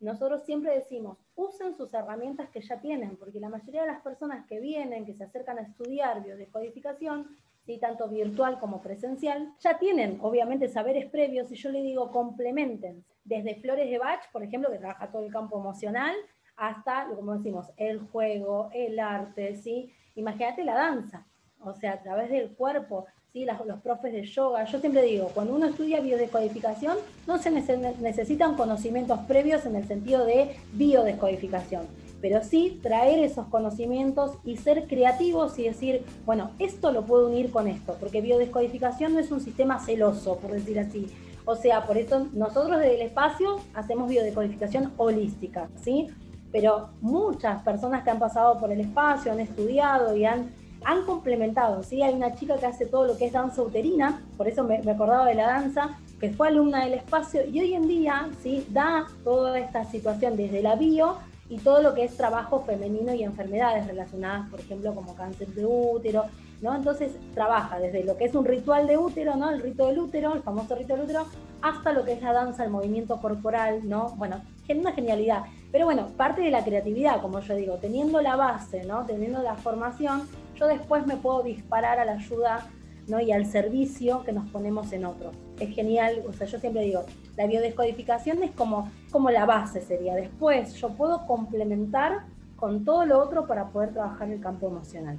nosotros 0.00 0.44
siempre 0.44 0.74
decimos, 0.74 1.18
usen 1.36 1.76
sus 1.76 1.92
herramientas 1.92 2.48
que 2.48 2.62
ya 2.62 2.80
tienen, 2.80 3.16
porque 3.16 3.38
la 3.38 3.50
mayoría 3.50 3.82
de 3.82 3.88
las 3.88 4.00
personas 4.00 4.46
que 4.46 4.58
vienen, 4.58 5.04
que 5.04 5.14
se 5.14 5.24
acercan 5.24 5.58
a 5.58 5.62
estudiar 5.62 6.22
biodescodificación, 6.22 7.28
¿sí? 7.66 7.78
tanto 7.78 8.08
virtual 8.08 8.58
como 8.58 8.80
presencial, 8.80 9.54
ya 9.60 9.78
tienen 9.78 10.18
obviamente 10.22 10.68
saberes 10.68 11.10
previos 11.10 11.52
y 11.52 11.56
yo 11.56 11.70
le 11.70 11.82
digo 11.82 12.10
complementen, 12.10 13.04
desde 13.24 13.56
Flores 13.56 13.90
de 13.90 13.98
Bach, 13.98 14.30
por 14.32 14.42
ejemplo, 14.42 14.70
que 14.70 14.78
trabaja 14.78 15.10
todo 15.10 15.22
el 15.24 15.32
campo 15.32 15.58
emocional, 15.58 16.16
hasta, 16.56 17.06
como 17.14 17.36
decimos, 17.36 17.70
el 17.76 18.00
juego, 18.00 18.70
el 18.72 18.98
arte, 18.98 19.56
¿sí? 19.56 19.92
Imagínate 20.14 20.64
la 20.64 20.74
danza, 20.74 21.26
o 21.60 21.74
sea, 21.74 21.92
a 21.92 22.02
través 22.02 22.30
del 22.30 22.54
cuerpo, 22.54 23.06
¿sí? 23.32 23.46
los 23.66 23.80
profes 23.80 24.12
de 24.12 24.24
yoga. 24.24 24.64
Yo 24.64 24.80
siempre 24.80 25.02
digo, 25.02 25.30
cuando 25.34 25.54
uno 25.54 25.66
estudia 25.66 26.00
biodescodificación, 26.00 26.96
no 27.26 27.38
se 27.38 27.50
necesitan 27.50 28.56
conocimientos 28.56 29.20
previos 29.20 29.64
en 29.66 29.76
el 29.76 29.86
sentido 29.86 30.24
de 30.24 30.56
biodescodificación, 30.72 31.86
pero 32.20 32.42
sí 32.42 32.80
traer 32.82 33.20
esos 33.20 33.46
conocimientos 33.46 34.38
y 34.44 34.56
ser 34.56 34.86
creativos 34.86 35.58
y 35.58 35.64
decir, 35.64 36.04
bueno, 36.26 36.50
esto 36.58 36.92
lo 36.92 37.04
puedo 37.04 37.28
unir 37.28 37.50
con 37.50 37.68
esto, 37.68 37.96
porque 38.00 38.20
biodescodificación 38.20 39.14
no 39.14 39.20
es 39.20 39.30
un 39.30 39.40
sistema 39.40 39.78
celoso, 39.80 40.36
por 40.36 40.52
decir 40.52 40.78
así. 40.78 41.06
O 41.44 41.56
sea, 41.56 41.86
por 41.86 41.96
eso 41.96 42.28
nosotros 42.32 42.78
desde 42.78 42.96
el 42.96 43.02
espacio 43.02 43.60
hacemos 43.74 44.08
biodescodificación 44.08 44.92
holística, 44.98 45.68
¿sí? 45.82 46.08
Pero 46.52 46.90
muchas 47.00 47.62
personas 47.62 48.02
que 48.02 48.10
han 48.10 48.18
pasado 48.18 48.58
por 48.58 48.70
el 48.70 48.80
espacio, 48.80 49.32
han 49.32 49.40
estudiado 49.40 50.14
y 50.16 50.24
han 50.24 50.50
han 50.84 51.04
complementado, 51.04 51.82
¿sí? 51.82 52.02
Hay 52.02 52.14
una 52.14 52.34
chica 52.34 52.56
que 52.56 52.66
hace 52.66 52.86
todo 52.86 53.06
lo 53.06 53.16
que 53.16 53.26
es 53.26 53.32
danza 53.32 53.62
uterina, 53.62 54.22
por 54.36 54.48
eso 54.48 54.64
me, 54.64 54.78
acordaba 54.90 55.26
de 55.26 55.34
la 55.34 55.46
danza, 55.46 55.98
que 56.18 56.30
fue 56.30 56.48
alumna 56.48 56.84
del 56.84 56.94
espacio 56.94 57.46
y 57.46 57.60
hoy 57.60 57.74
en 57.74 57.88
día, 57.88 58.28
¿sí? 58.42 58.66
Da 58.70 59.06
toda 59.24 59.58
esta 59.58 59.84
situación 59.84 60.36
desde 60.36 60.62
la 60.62 60.76
bio 60.76 61.16
y 61.48 61.58
todo 61.58 61.82
lo 61.82 61.94
que 61.94 62.04
es 62.04 62.16
trabajo 62.16 62.62
femenino 62.64 63.12
y 63.14 63.24
enfermedades 63.24 63.86
relacionadas, 63.86 64.48
por 64.50 64.60
ejemplo, 64.60 64.94
como 64.94 65.14
cáncer 65.14 65.48
de 65.48 65.66
útero, 65.66 66.24
¿no? 66.60 66.74
Entonces 66.74 67.12
trabaja 67.34 67.78
desde 67.78 68.04
lo 68.04 68.16
que 68.16 68.24
es 68.24 68.34
un 68.34 68.44
ritual 68.44 68.86
de 68.86 68.98
útero, 68.98 69.36
¿no? 69.36 69.50
El 69.50 69.60
rito 69.60 69.86
del 69.86 69.98
útero, 69.98 70.34
el 70.34 70.42
famoso 70.42 70.74
rito 70.74 70.94
del 70.94 71.04
útero, 71.04 71.26
hasta 71.62 71.92
lo 71.92 72.04
que 72.04 72.12
es 72.12 72.22
la 72.22 72.32
danza, 72.32 72.64
el 72.64 72.70
movimiento 72.70 73.20
corporal, 73.20 73.88
¿no? 73.88 74.10
Bueno, 74.16 74.40
una 74.78 74.92
genialidad. 74.92 75.44
Pero 75.72 75.86
bueno, 75.86 76.08
parte 76.16 76.42
de 76.42 76.50
la 76.50 76.64
creatividad, 76.64 77.20
como 77.20 77.40
yo 77.40 77.54
digo, 77.54 77.76
teniendo 77.76 78.20
la 78.20 78.36
base, 78.36 78.84
¿no? 78.84 79.04
Teniendo 79.06 79.42
la 79.42 79.54
formación, 79.56 80.28
yo 80.56 80.66
después 80.66 81.06
me 81.06 81.16
puedo 81.16 81.42
disparar 81.42 81.98
a 81.98 82.04
la 82.04 82.12
ayuda 82.12 82.66
¿no? 83.08 83.20
y 83.20 83.32
al 83.32 83.46
servicio 83.46 84.22
que 84.24 84.32
nos 84.32 84.48
ponemos 84.50 84.92
en 84.92 85.04
otros. 85.04 85.34
Es 85.58 85.74
genial, 85.74 86.22
o 86.28 86.32
sea, 86.32 86.46
yo 86.46 86.58
siempre 86.58 86.82
digo, 86.82 87.04
la 87.36 87.46
biodescodificación 87.46 88.42
es 88.42 88.50
como, 88.52 88.90
como 89.10 89.30
la 89.30 89.46
base 89.46 89.80
sería. 89.80 90.14
Después 90.14 90.74
yo 90.74 90.90
puedo 90.90 91.26
complementar 91.26 92.24
con 92.56 92.84
todo 92.84 93.06
lo 93.06 93.18
otro 93.18 93.46
para 93.46 93.68
poder 93.68 93.92
trabajar 93.92 94.30
el 94.30 94.40
campo 94.40 94.68
emocional. 94.68 95.16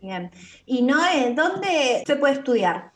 Bien. 0.00 0.30
¿Y 0.66 0.82
Noé, 0.82 1.34
dónde 1.34 2.02
se 2.06 2.16
puede 2.16 2.34
estudiar? 2.34 2.92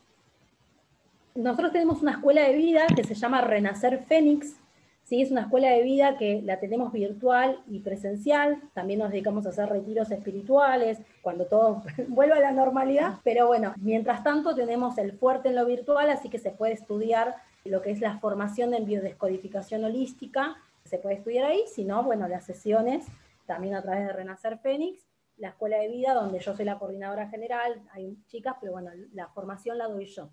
Nosotros 1.35 1.73
tenemos 1.73 2.01
una 2.01 2.13
escuela 2.13 2.43
de 2.43 2.55
vida 2.55 2.87
que 2.95 3.05
se 3.05 3.15
llama 3.15 3.41
Renacer 3.41 4.05
Fénix, 4.05 4.55
¿sí? 5.03 5.21
Es 5.21 5.31
una 5.31 5.43
escuela 5.43 5.69
de 5.69 5.83
vida 5.83 6.17
que 6.17 6.41
la 6.43 6.61
tenemos 6.61 6.93
virtual 6.93 7.61
y 7.69 7.81
presencial, 7.81 8.63
también 8.73 9.01
nos 9.01 9.11
dedicamos 9.11 9.45
a 9.45 9.51
hacer 9.51 9.69
retiros 9.69 10.11
espirituales, 10.11 10.99
cuando 11.23 11.47
todo 11.47 11.83
vuelva 12.09 12.37
a 12.37 12.41
la 12.41 12.53
normalidad, 12.53 13.19
pero 13.23 13.47
bueno, 13.49 13.75
mientras 13.81 14.23
tanto 14.23 14.55
tenemos 14.55 14.97
el 14.99 15.13
fuerte 15.13 15.49
en 15.49 15.57
lo 15.57 15.67
virtual, 15.67 16.09
así 16.09 16.31
que 16.31 16.39
se 16.39 16.51
puede 16.51 16.73
estudiar 16.73 17.35
lo 17.65 17.83
que 17.83 17.91
es 17.91 18.01
la 18.01 18.19
formación 18.19 18.73
en 18.73 18.87
biodescodificación 18.87 19.85
holística, 19.85 20.57
se 20.85 20.99
puede 20.99 21.17
estudiar 21.17 21.47
ahí, 21.47 21.65
si 21.75 21.85
no, 21.85 22.03
bueno, 22.03 22.29
las 22.29 22.45
sesiones 22.45 23.07
también 23.47 23.75
a 23.75 23.83
través 23.83 24.07
de 24.07 24.13
Renacer 24.13 24.59
Fénix, 24.59 25.05
la 25.37 25.49
escuela 25.49 25.79
de 25.79 25.89
vida 25.89 26.15
donde 26.15 26.39
yo 26.39 26.55
soy 26.55 26.65
la 26.65 26.79
coordinadora 26.79 27.29
general, 27.29 27.83
hay 27.93 28.17
chicas, 28.27 28.57
pero 28.61 28.73
bueno, 28.73 28.91
la 29.13 29.29
formación 29.29 29.79
la 29.79 29.89
doy 29.89 30.07
yo. 30.07 30.31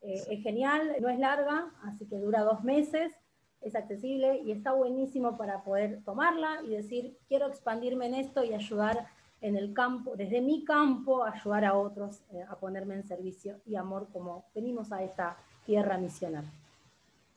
Eh, 0.00 0.22
es 0.30 0.42
genial, 0.42 0.96
no 1.00 1.08
es 1.08 1.18
larga, 1.18 1.72
así 1.84 2.06
que 2.06 2.18
dura 2.18 2.42
dos 2.42 2.62
meses, 2.64 3.12
es 3.60 3.74
accesible 3.74 4.42
y 4.44 4.52
está 4.52 4.72
buenísimo 4.72 5.38
para 5.38 5.64
poder 5.64 6.02
tomarla 6.04 6.60
y 6.64 6.70
decir, 6.70 7.18
quiero 7.28 7.46
expandirme 7.46 8.06
en 8.06 8.14
esto 8.14 8.44
y 8.44 8.52
ayudar 8.52 9.06
en 9.40 9.56
el 9.56 9.72
campo, 9.72 10.16
desde 10.16 10.40
mi 10.40 10.64
campo, 10.64 11.24
ayudar 11.24 11.64
a 11.64 11.74
otros 11.74 12.22
eh, 12.32 12.44
a 12.48 12.56
ponerme 12.56 12.94
en 12.94 13.04
servicio 13.04 13.60
y 13.66 13.76
amor 13.76 14.08
como 14.12 14.46
venimos 14.54 14.92
a 14.92 15.02
esta 15.02 15.36
tierra 15.64 15.98
misionar. 15.98 16.44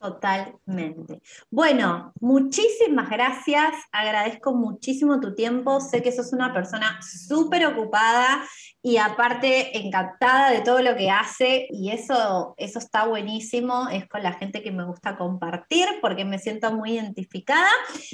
Totalmente. 0.00 1.20
Bueno, 1.50 2.12
muchísimas 2.20 3.10
gracias. 3.10 3.74
Agradezco 3.90 4.54
muchísimo 4.54 5.18
tu 5.18 5.34
tiempo. 5.34 5.80
Sé 5.80 6.02
que 6.02 6.12
sos 6.12 6.32
una 6.32 6.52
persona 6.52 7.00
súper 7.02 7.66
ocupada 7.66 8.44
y 8.80 8.98
aparte 8.98 9.76
encantada 9.76 10.52
de 10.52 10.60
todo 10.60 10.82
lo 10.82 10.94
que 10.94 11.10
hace 11.10 11.66
y 11.70 11.90
eso, 11.90 12.54
eso 12.58 12.78
está 12.78 13.06
buenísimo. 13.06 13.88
Es 13.88 14.08
con 14.08 14.22
la 14.22 14.34
gente 14.34 14.62
que 14.62 14.70
me 14.70 14.84
gusta 14.84 15.18
compartir 15.18 15.88
porque 16.00 16.24
me 16.24 16.38
siento 16.38 16.72
muy 16.72 16.92
identificada. 16.92 17.68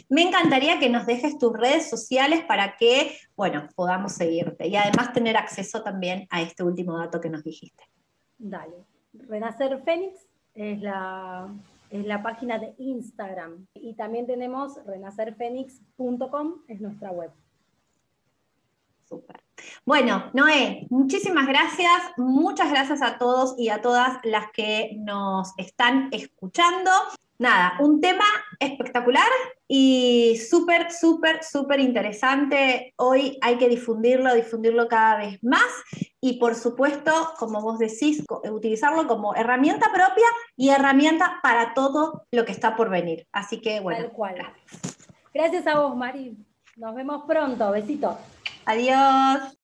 Me 0.09 0.23
encantaría 0.23 0.79
que 0.79 0.89
nos 0.89 1.05
dejes 1.05 1.37
tus 1.37 1.53
redes 1.53 1.91
sociales 1.91 2.45
para 2.49 2.79
que, 2.79 3.19
bueno, 3.37 3.69
podamos 3.75 4.15
seguirte 4.15 4.69
y 4.69 4.77
además 4.77 5.13
tener 5.13 5.37
acceso 5.37 5.83
también 5.83 6.27
a 6.31 6.41
este 6.41 6.63
último 6.63 6.99
dato 6.99 7.21
que 7.21 7.29
nos 7.29 7.45
dijiste. 7.45 7.85
Dale. 8.39 8.87
Renacer 9.13 9.83
Fénix 9.85 10.19
es 10.55 10.81
la 10.81 11.53
es 11.95 12.05
la 12.07 12.25
página 12.25 12.59
de 12.59 12.75
Instagram. 12.79 13.67
Y 13.75 13.95
también 13.95 14.27
tenemos 14.27 14.85
renacerfenix.com, 14.85 16.65
es 16.67 16.81
nuestra 16.81 17.13
web. 17.13 17.31
Súper. 19.07 19.43
Bueno, 19.85 20.31
Noé, 20.33 20.87
muchísimas 20.91 21.47
gracias. 21.47 21.91
Muchas 22.17 22.71
gracias 22.71 23.03
a 23.03 23.19
todos 23.19 23.55
y 23.59 23.69
a 23.69 23.83
todas 23.83 24.19
las 24.25 24.51
que 24.53 24.97
nos 24.99 25.53
están 25.59 26.09
escuchando. 26.13 26.91
Nada, 27.37 27.75
un 27.81 28.01
tema 28.01 28.25
espectacular 28.61 29.27
y 29.67 30.41
súper, 30.49 30.93
súper, 30.93 31.43
súper 31.43 31.81
interesante. 31.81 32.95
Hoy 32.97 33.39
hay 33.43 33.59
que 33.59 33.69
difundirlo, 33.69 34.33
difundirlo 34.35 34.87
cada 34.87 35.19
vez 35.19 35.43
más 35.43 35.67
y 36.21 36.39
por 36.39 36.55
supuesto, 36.55 37.13
como 37.39 37.61
vos 37.61 37.79
decís, 37.79 38.25
utilizarlo 38.51 39.09
como 39.09 39.35
herramienta 39.35 39.93
propia 39.93 40.27
y 40.57 40.71
herramienta 40.71 41.41
para 41.43 41.75
todo 41.75 42.25
lo 42.31 42.45
que 42.45 42.53
está 42.53 42.77
por 42.77 42.89
venir. 42.89 43.27
Así 43.33 43.61
que 43.61 43.81
bueno. 43.81 44.05
Tal 44.05 44.13
cual. 44.13 44.37
Gracias 45.35 45.67
a 45.67 45.81
vos, 45.81 45.97
Mari. 45.97 46.37
Nos 46.77 46.95
vemos 46.95 47.25
pronto. 47.27 47.73
Besitos. 47.73 48.15
Adiós. 48.67 49.59